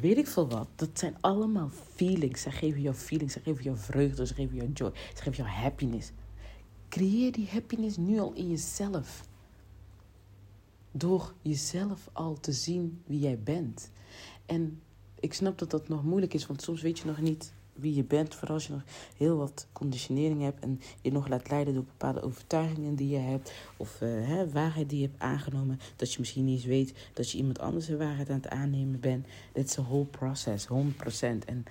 weet 0.00 0.16
ik 0.16 0.26
veel 0.26 0.48
wat. 0.48 0.68
Dat 0.74 0.90
zijn 0.92 1.16
allemaal 1.20 1.70
feelings. 1.94 2.42
Ze 2.42 2.50
geven 2.50 2.80
jou 2.80 2.94
feelings, 2.94 3.32
ze 3.32 3.40
geven 3.40 3.62
jou 3.62 3.76
vreugde, 3.76 4.26
ze 4.26 4.34
geven 4.34 4.56
jou 4.56 4.70
joy, 4.72 4.90
ze 5.14 5.22
geven 5.22 5.44
jou 5.44 5.48
happiness. 5.48 6.10
Creëer 6.88 7.32
die 7.32 7.48
happiness 7.50 7.96
nu 7.96 8.18
al 8.18 8.32
in 8.32 8.48
jezelf. 8.48 9.28
Door 10.98 11.34
jezelf 11.42 12.08
al 12.12 12.40
te 12.40 12.52
zien 12.52 13.02
wie 13.06 13.20
jij 13.20 13.38
bent. 13.38 13.90
En 14.46 14.80
ik 15.20 15.34
snap 15.34 15.58
dat 15.58 15.70
dat 15.70 15.88
nog 15.88 16.04
moeilijk 16.04 16.34
is, 16.34 16.46
want 16.46 16.62
soms 16.62 16.82
weet 16.82 16.98
je 16.98 17.06
nog 17.06 17.20
niet 17.20 17.52
wie 17.72 17.94
je 17.94 18.04
bent. 18.04 18.34
Vooral 18.34 18.54
als 18.54 18.66
je 18.66 18.72
nog 18.72 18.82
heel 19.16 19.36
wat 19.36 19.66
conditionering 19.72 20.42
hebt 20.42 20.60
en 20.60 20.80
je 21.02 21.12
nog 21.12 21.28
laat 21.28 21.50
leiden 21.50 21.74
door 21.74 21.84
bepaalde 21.84 22.22
overtuigingen 22.22 22.94
die 22.94 23.08
je 23.08 23.18
hebt. 23.18 23.52
Of 23.76 24.00
uh, 24.00 24.26
hè, 24.28 24.50
waarheid 24.50 24.88
die 24.88 25.00
je 25.00 25.06
hebt 25.06 25.20
aangenomen. 25.20 25.80
Dat 25.96 26.12
je 26.12 26.18
misschien 26.18 26.44
niet 26.44 26.56
eens 26.56 26.64
weet 26.64 26.94
dat 27.12 27.30
je 27.30 27.38
iemand 27.38 27.58
anders 27.58 27.88
een 27.88 27.98
waarheid 27.98 28.30
aan 28.30 28.36
het 28.36 28.48
aannemen 28.48 29.00
bent. 29.00 29.26
Dit 29.52 29.68
is 29.68 29.76
een 29.76 29.84
whole 29.84 30.04
process, 30.04 30.66
100%. 30.66 30.70
En 31.46 31.64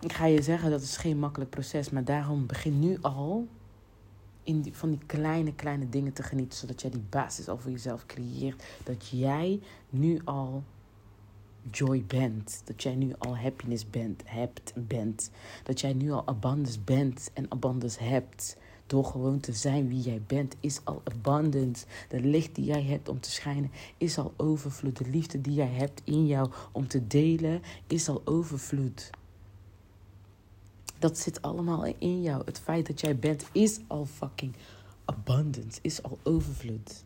ik 0.00 0.12
ga 0.12 0.26
je 0.26 0.42
zeggen, 0.42 0.70
dat 0.70 0.82
is 0.82 0.96
geen 0.96 1.18
makkelijk 1.18 1.50
proces. 1.50 1.90
Maar 1.90 2.04
daarom 2.04 2.46
begin 2.46 2.78
nu 2.78 2.98
al 3.00 3.48
in 4.48 4.66
van 4.72 4.90
die 4.90 5.00
kleine, 5.06 5.54
kleine 5.54 5.88
dingen 5.88 6.12
te 6.12 6.22
genieten. 6.22 6.58
Zodat 6.58 6.80
jij 6.80 6.90
die 6.90 7.04
basis 7.08 7.48
al 7.48 7.58
voor 7.58 7.70
jezelf 7.70 8.06
creëert. 8.06 8.62
Dat 8.84 9.08
jij 9.08 9.60
nu 9.90 10.20
al 10.24 10.62
joy 11.70 12.04
bent. 12.06 12.62
Dat 12.64 12.82
jij 12.82 12.94
nu 12.94 13.14
al 13.18 13.36
happiness 13.36 13.90
bent, 13.90 14.22
hebt, 14.24 14.72
bent. 14.74 15.30
Dat 15.62 15.80
jij 15.80 15.92
nu 15.92 16.10
al 16.10 16.26
abundance 16.26 16.80
bent 16.80 17.30
en 17.34 17.46
abundance 17.48 18.02
hebt. 18.02 18.56
Door 18.86 19.04
gewoon 19.04 19.40
te 19.40 19.52
zijn 19.52 19.88
wie 19.88 20.00
jij 20.00 20.22
bent, 20.26 20.56
is 20.60 20.80
al 20.84 21.02
abundance. 21.04 21.86
De 22.08 22.20
licht 22.20 22.54
die 22.54 22.64
jij 22.64 22.82
hebt 22.82 23.08
om 23.08 23.20
te 23.20 23.30
schijnen, 23.30 23.70
is 23.96 24.18
al 24.18 24.34
overvloed. 24.36 24.96
De 24.96 25.10
liefde 25.10 25.40
die 25.40 25.54
jij 25.54 25.72
hebt 25.72 26.00
in 26.04 26.26
jou 26.26 26.50
om 26.72 26.88
te 26.88 27.06
delen, 27.06 27.62
is 27.86 28.08
al 28.08 28.22
overvloed. 28.24 29.10
Dat 30.98 31.18
zit 31.18 31.42
allemaal 31.42 31.84
in 31.98 32.22
jou. 32.22 32.42
Het 32.44 32.58
feit 32.58 32.86
dat 32.86 33.00
jij 33.00 33.16
bent 33.16 33.44
is 33.52 33.80
al 33.86 34.06
fucking 34.06 34.54
abundance, 35.04 35.78
is 35.82 36.02
al 36.02 36.18
overvloed. 36.22 37.04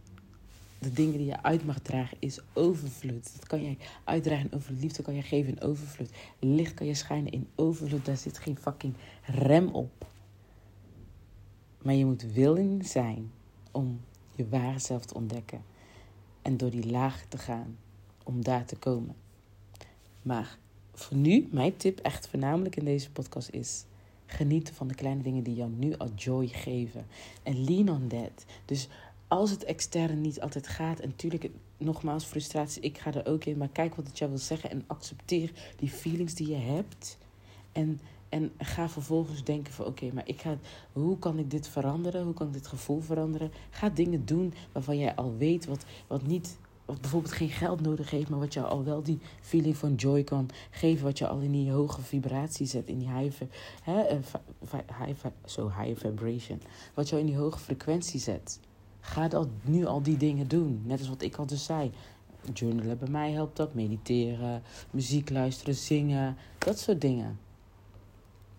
De 0.79 0.93
dingen 0.93 1.17
die 1.17 1.27
je 1.27 1.43
uit 1.43 1.65
mag 1.65 1.79
dragen 1.79 2.17
is 2.21 2.41
overvloed. 2.53 3.33
Dat 3.35 3.47
kan 3.47 3.63
jij 3.63 3.79
uitdragen 4.05 4.45
in 4.45 4.57
overvloed. 4.57 4.81
Liefde 4.81 5.03
kan 5.03 5.15
je 5.15 5.23
geven 5.23 5.53
in 5.53 5.63
overvloed. 5.63 6.11
Licht 6.39 6.75
kan 6.75 6.87
je 6.87 6.95
schijnen 6.95 7.33
in 7.33 7.49
overvloed. 7.55 8.05
Daar 8.05 8.17
zit 8.17 8.39
geen 8.39 8.57
fucking 8.57 8.95
rem 9.23 9.69
op. 9.69 10.07
Maar 11.83 11.95
je 11.95 12.05
moet 12.05 12.23
willen 12.23 12.85
zijn 12.85 13.31
om 13.71 14.01
je 14.37 14.49
ware 14.49 14.79
zelf 14.79 15.05
te 15.05 15.15
ontdekken. 15.15 15.65
En 16.43 16.57
door 16.57 16.71
die 16.71 16.91
laag 16.91 17.25
te 17.29 17.39
gaan 17.39 17.77
om 18.23 18.45
daar 18.45 18.65
te 18.65 18.77
komen. 18.77 19.15
Maar 20.23 20.59
voor 20.95 21.17
nu, 21.17 21.49
mijn 21.51 21.77
tip 21.77 21.99
echt 21.99 22.29
voornamelijk 22.29 22.77
in 22.77 22.85
deze 22.85 23.11
podcast 23.11 23.49
is... 23.51 23.85
Genieten 24.27 24.75
van 24.75 24.89
de 24.89 24.95
kleine 24.95 25.23
dingen 25.23 25.43
die 25.43 25.55
jou 25.55 25.71
nu 25.71 25.97
al 25.97 26.09
joy 26.15 26.47
geven. 26.47 27.07
En 27.43 27.65
lean 27.65 27.89
on 27.89 28.09
that. 28.09 28.45
Dus 28.65 28.89
als 29.29 29.51
het 29.51 29.65
extern 29.65 30.21
niet 30.21 30.41
altijd 30.41 30.69
gaat, 30.69 31.01
en 31.01 31.09
natuurlijk, 31.09 31.51
nogmaals, 31.79 32.25
frustratie, 32.25 32.83
ik 32.83 32.99
ga 32.99 33.13
er 33.15 33.27
ook 33.27 33.45
in, 33.45 33.57
maar 33.57 33.69
kijk 33.69 33.95
wat 33.95 34.07
het 34.07 34.19
jou 34.19 34.31
wil 34.31 34.41
zeggen 34.41 34.71
en 34.71 34.85
accepteer 34.87 35.53
die 35.77 35.89
feelings 35.89 36.35
die 36.35 36.49
je 36.49 36.57
hebt. 36.57 37.19
En, 37.73 38.01
en 38.29 38.53
ga 38.59 38.89
vervolgens 38.89 39.45
denken 39.45 39.73
van 39.73 39.87
oké, 39.87 40.11
maar 40.13 40.29
ik 40.29 40.41
ga, 40.41 40.59
hoe 40.93 41.19
kan 41.19 41.39
ik 41.39 41.51
dit 41.51 41.69
veranderen? 41.69 42.25
Hoe 42.25 42.35
kan 42.35 42.47
ik 42.47 42.53
dit 42.53 42.67
gevoel 42.67 43.01
veranderen? 43.01 43.53
Ga 43.71 43.89
dingen 43.89 44.25
doen 44.25 44.55
waarvan 44.73 44.99
jij 44.99 45.15
al 45.15 45.37
weet 45.37 45.67
wat, 45.67 45.85
wat 46.07 46.27
niet 46.27 46.57
wat 46.85 47.01
bijvoorbeeld 47.01 47.33
geen 47.33 47.49
geld 47.49 47.81
nodig 47.81 48.11
heeft, 48.11 48.29
maar 48.29 48.39
wat 48.39 48.53
jou 48.55 48.67
al 48.67 48.85
wel 48.85 49.03
die 49.03 49.19
feeling 49.41 49.77
van 49.77 49.95
joy 49.95 50.25
kan 50.25 50.51
geven, 50.71 51.05
wat 51.05 51.19
je 51.19 51.29
al 51.29 51.39
in 51.39 51.53
die 51.53 51.71
hoge 51.71 52.03
vibratie 52.03 52.67
zet, 52.67 52.89
in 52.89 52.99
die 52.99 53.11
high, 53.13 53.43
hè, 53.83 54.01
eh, 54.01 54.19
high, 54.99 55.27
so 55.45 55.71
high 55.79 56.01
vibration, 56.01 56.61
wat 56.95 57.09
jou 57.09 57.21
in 57.21 57.27
die 57.27 57.37
hoge 57.37 57.59
frequentie 57.59 58.21
zet. 58.21 58.61
Ga 59.05 59.29
dat 59.29 59.49
nu 59.63 59.87
al 59.87 60.03
die 60.03 60.17
dingen 60.17 60.49
doen. 60.49 60.83
Net 60.85 60.99
als 60.99 61.09
wat 61.09 61.23
ik 61.23 61.37
al 61.37 61.47
dus 61.47 61.65
zei. 61.65 61.91
Journalen 62.53 62.99
bij 62.99 63.09
mij 63.09 63.33
helpt 63.33 63.57
dat. 63.57 63.75
Mediteren, 63.75 64.63
muziek 64.91 65.31
luisteren, 65.31 65.75
zingen. 65.75 66.37
Dat 66.59 66.79
soort 66.79 67.01
dingen. 67.01 67.39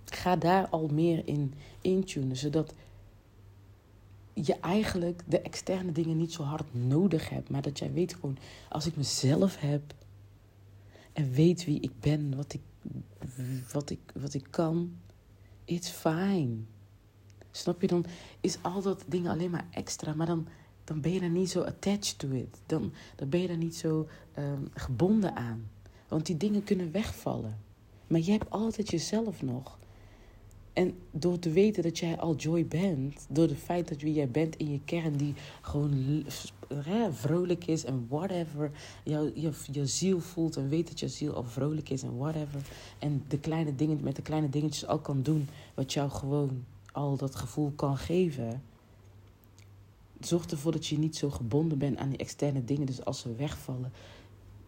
Ga 0.06 0.36
daar 0.36 0.68
al 0.70 0.90
meer 0.92 1.28
in 1.28 1.54
intunen. 1.82 2.38
Zodat 2.38 2.74
je 4.34 4.60
eigenlijk 4.60 5.24
de 5.28 5.42
externe 5.42 5.92
dingen 5.92 6.18
niet 6.18 6.34
zo 6.34 6.44
hard 6.44 6.74
nodig 6.74 7.30
hebt. 7.30 7.50
Maar 7.50 7.62
dat 7.62 7.80
jij 7.80 7.94
weet 7.94 8.14
gewoon, 8.14 8.38
als 8.70 8.86
ik 8.86 8.96
mezelf 8.96 9.60
heb. 9.60 9.94
En 11.14 11.32
weet 11.32 11.66
wie 11.66 11.80
ik 11.80 12.00
ben, 12.00 12.36
wat 12.36 12.54
ik 12.54 12.62
wat 13.72 13.90
ik, 13.90 14.00
wat 14.14 14.34
ik 14.34 14.48
kan. 14.50 14.96
It's 15.66 15.90
fine. 15.90 16.56
Snap 17.52 17.82
je? 17.82 17.88
Dan 17.88 18.06
is 18.42 18.58
al 18.62 18.82
dat 18.82 19.04
dingen 19.08 19.32
alleen 19.32 19.50
maar 19.50 19.68
extra. 19.72 20.14
Maar 20.14 20.28
dan, 20.28 20.48
dan 20.84 21.02
ben 21.02 21.12
je 21.12 21.20
er 21.20 21.30
niet 21.30 21.50
zo 21.50 21.62
attached 21.62 22.18
to 22.18 22.30
it. 22.30 22.60
Dan, 22.66 22.94
dan 23.16 23.30
ben 23.30 23.40
je 23.40 23.48
er 23.48 23.58
niet 23.58 23.76
zo 23.76 24.08
um, 24.38 24.70
gebonden 24.74 25.36
aan. 25.36 25.70
Want 26.08 26.26
die 26.26 26.38
dingen 26.38 26.64
kunnen 26.64 26.92
wegvallen. 26.92 27.58
Maar 28.08 28.20
je 28.20 28.32
hebt 28.32 28.50
altijd 28.50 28.90
jezelf 28.90 29.42
nog. 29.42 29.78
En 30.74 30.96
door 31.12 31.40
te 31.40 31.50
weten 31.50 31.84
dat 31.84 32.00
jij 32.00 32.18
al 32.18 32.36
joy 32.36 32.68
bent, 32.68 33.26
door 33.30 33.48
het 33.48 33.58
feit 33.58 33.88
dat 33.88 34.02
wie 34.02 34.14
jij 34.14 34.30
bent 34.30 34.56
in 34.56 34.72
je 34.72 34.80
kern, 34.86 35.18
die 35.18 35.34
gewoon 35.62 36.24
vrolijk 37.12 37.66
is 37.66 37.86
en 37.86 38.06
whatever, 38.10 38.72
jouw 39.04 39.32
je, 39.34 39.52
je 39.72 39.86
ziel 39.86 40.20
voelt 40.20 40.58
en 40.58 40.70
weet 40.70 40.88
dat 40.88 41.00
je 41.00 41.08
ziel 41.08 41.34
al 41.34 41.44
vrolijk 41.44 41.90
is 41.90 42.04
en 42.04 42.18
whatever. 42.18 42.62
En 43.00 43.24
de 43.28 43.40
kleine 43.40 43.76
dingen, 43.76 44.00
met 44.04 44.16
de 44.16 44.22
kleine 44.22 44.50
dingetjes 44.50 44.86
al 44.86 45.00
kan 45.00 45.22
doen 45.22 45.48
wat 45.74 45.94
jou 45.94 46.10
gewoon 46.10 46.64
al 46.92 47.18
dat 47.18 47.36
gevoel 47.36 47.72
kan 47.76 47.98
geven. 47.98 48.64
Zorg 50.20 50.46
ervoor 50.46 50.72
dat 50.72 50.88
je 50.88 50.98
niet 50.98 51.16
zo 51.16 51.30
gebonden 51.30 51.78
bent 51.78 51.98
aan 51.98 52.10
die 52.10 52.18
externe 52.18 52.66
dingen. 52.66 52.86
Dus 52.86 53.06
als 53.06 53.20
ze 53.20 53.36
wegvallen, 53.36 53.92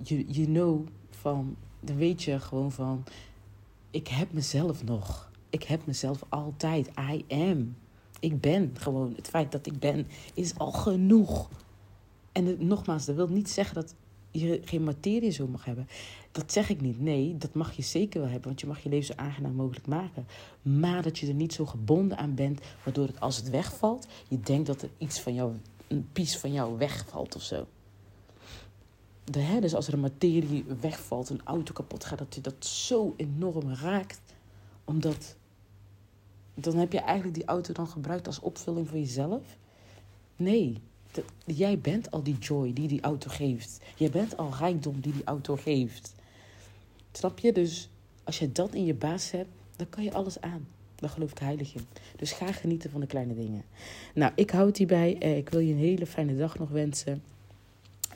je 0.04 0.26
you 0.28 0.46
know 0.46 0.88
van, 1.10 1.56
dan 1.80 1.96
weet 1.96 2.24
je 2.24 2.40
gewoon 2.40 2.72
van, 2.72 3.04
ik 3.92 4.08
heb 4.08 4.34
mezelf 4.34 4.84
nog. 4.84 5.34
Ik 5.56 5.64
heb 5.64 5.86
mezelf 5.86 6.24
altijd. 6.30 6.90
I 7.12 7.26
am. 7.28 7.76
Ik 8.20 8.42
ben 8.42 8.72
gewoon. 8.74 9.14
Het 9.16 9.28
feit 9.28 9.52
dat 9.52 9.66
ik 9.66 9.80
ben 9.80 10.08
is 10.34 10.58
al 10.58 10.72
genoeg. 10.72 11.50
En 12.32 12.68
nogmaals, 12.68 13.06
dat 13.06 13.16
wil 13.16 13.28
niet 13.28 13.50
zeggen 13.50 13.76
dat 13.76 13.96
je 14.32 14.62
geen 14.66 14.84
materie 14.84 15.32
zo 15.32 15.48
mag 15.48 15.66
hebben. 15.66 15.88
Dat 16.32 16.52
zeg 16.52 16.70
ik 16.70 16.82
niet. 16.82 17.00
Nee, 17.00 17.38
dat 17.38 17.54
mag 17.54 17.74
je 17.74 17.82
zeker 17.82 18.20
wel 18.20 18.30
hebben, 18.30 18.48
want 18.48 18.62
je 18.62 18.68
mag 18.68 18.84
je 18.84 18.90
leven 18.90 19.06
zo 19.06 19.22
aangenaam 19.22 19.54
mogelijk 19.54 19.88
maken. 19.88 20.28
Maar 20.62 21.04
dat 21.04 21.18
je 21.18 21.28
er 21.28 21.34
niet 21.34 21.54
zo 21.54 21.66
gebonden 21.66 22.18
aan 22.18 22.36
bent, 22.36 22.62
waardoor 22.84 23.08
het 23.08 23.20
als 23.20 23.38
het 23.38 23.50
wegvalt, 23.50 24.08
je 24.28 24.40
denkt 24.40 24.68
dat 24.68 24.82
er 24.82 24.90
iets 24.98 25.20
van 25.20 25.34
jou, 25.34 25.54
een 25.88 26.08
piece 26.12 26.40
van 26.40 26.52
jou 26.52 26.78
wegvalt 26.78 27.36
of 27.36 27.42
zo. 27.42 27.68
Hè, 29.32 29.60
dus 29.60 29.76
als 29.76 29.88
er 29.88 29.94
een 29.94 30.00
materie 30.00 30.66
wegvalt, 30.82 31.30
een 31.30 31.42
auto 31.44 31.74
kapot 31.74 32.06
gaat, 32.06 32.18
dat 32.18 32.36
je 32.36 32.42
dat 32.42 32.66
zo 32.66 33.14
enorm 33.18 33.74
raakt, 33.74 34.22
omdat 34.86 35.36
dan 36.56 36.76
heb 36.76 36.92
je 36.92 37.00
eigenlijk 37.00 37.36
die 37.36 37.46
auto 37.46 37.74
dan 37.74 37.88
gebruikt 37.88 38.28
als 38.28 38.40
opvulling 38.40 38.88
voor 38.88 38.98
jezelf. 38.98 39.42
Nee, 40.36 40.82
jij 41.46 41.80
bent 41.80 42.12
al 42.12 42.24
die 42.24 42.38
joy 42.38 42.74
die 42.74 42.88
die 42.88 43.02
auto 43.02 43.30
geeft. 43.30 43.80
Jij 43.96 44.10
bent 44.10 44.38
al 44.38 44.54
rijkdom 44.60 45.00
die 45.00 45.14
die 45.14 45.24
auto 45.24 45.56
geeft. 45.56 46.14
Snap 47.12 47.40
je? 47.40 47.52
Dus 47.52 47.90
als 48.24 48.40
je 48.40 48.52
dat 48.52 48.74
in 48.74 48.86
je 48.86 48.94
baas 48.94 49.32
hebt, 49.32 49.50
dan 49.76 49.90
kan 49.90 50.04
je 50.04 50.14
alles 50.14 50.42
aan. 50.42 50.68
Daar 50.96 51.10
geloof 51.10 51.32
ik 51.32 51.38
heilig 51.38 51.76
in. 51.76 51.86
Dus 52.16 52.32
ga 52.32 52.52
genieten 52.52 52.90
van 52.92 53.00
de 53.00 53.08
kleine 53.08 53.36
dingen. 53.36 53.64
Nou, 54.14 54.32
ik 54.36 54.50
houd 54.50 54.78
hierbij. 54.78 55.18
Eh, 55.20 55.38
ik 55.38 55.50
wil 55.50 55.60
je 55.60 55.74
een 55.74 55.80
hele 55.80 56.06
fijne 56.06 56.36
dag 56.36 56.60
nog 56.60 56.70
wensen. 56.70 57.24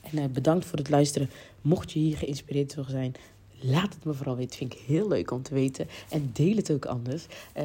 En 0.01 0.17
eh, 0.17 0.25
bedankt 0.25 0.65
voor 0.65 0.77
het 0.77 0.89
luisteren. 0.89 1.29
Mocht 1.61 1.91
je 1.91 1.99
hier 1.99 2.17
geïnspireerd 2.17 2.75
door 2.75 2.85
zijn, 2.89 3.13
Laat 3.61 3.93
het 3.93 4.05
me 4.05 4.13
vooral 4.13 4.35
weten. 4.35 4.57
Vind 4.57 4.73
ik 4.73 4.79
heel 4.79 5.07
leuk 5.07 5.31
om 5.31 5.41
te 5.41 5.53
weten. 5.53 5.87
En 6.09 6.29
deel 6.33 6.55
het 6.55 6.71
ook 6.71 6.85
anders. 6.85 7.25
Uh, 7.57 7.63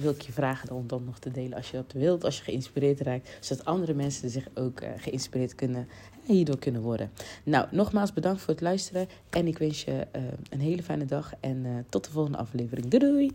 wil 0.00 0.10
ik 0.10 0.20
je 0.20 0.32
vragen 0.32 0.70
om 0.70 0.86
dan 0.86 1.04
nog 1.04 1.18
te 1.18 1.30
delen 1.30 1.56
als 1.56 1.70
je 1.70 1.76
dat 1.76 1.92
wilt. 1.92 2.24
Als 2.24 2.36
je 2.36 2.42
geïnspireerd 2.42 3.00
raakt. 3.00 3.36
Zodat 3.40 3.64
andere 3.64 3.94
mensen 3.94 4.30
zich 4.30 4.48
ook 4.54 4.82
uh, 4.82 4.88
geïnspireerd 4.96 5.54
kunnen. 5.54 5.88
En 6.26 6.34
hierdoor 6.34 6.58
kunnen 6.58 6.82
worden. 6.82 7.10
Nou, 7.42 7.66
nogmaals 7.70 8.12
bedankt 8.12 8.40
voor 8.40 8.54
het 8.54 8.62
luisteren. 8.62 9.08
En 9.30 9.46
ik 9.46 9.58
wens 9.58 9.84
je 9.84 10.06
uh, 10.16 10.22
een 10.50 10.60
hele 10.60 10.82
fijne 10.82 11.04
dag. 11.04 11.32
En 11.40 11.86
tot 11.88 12.04
de 12.04 12.10
volgende 12.10 12.38
aflevering. 12.38 12.88
Doei 12.88 13.12
doei! 13.12 13.28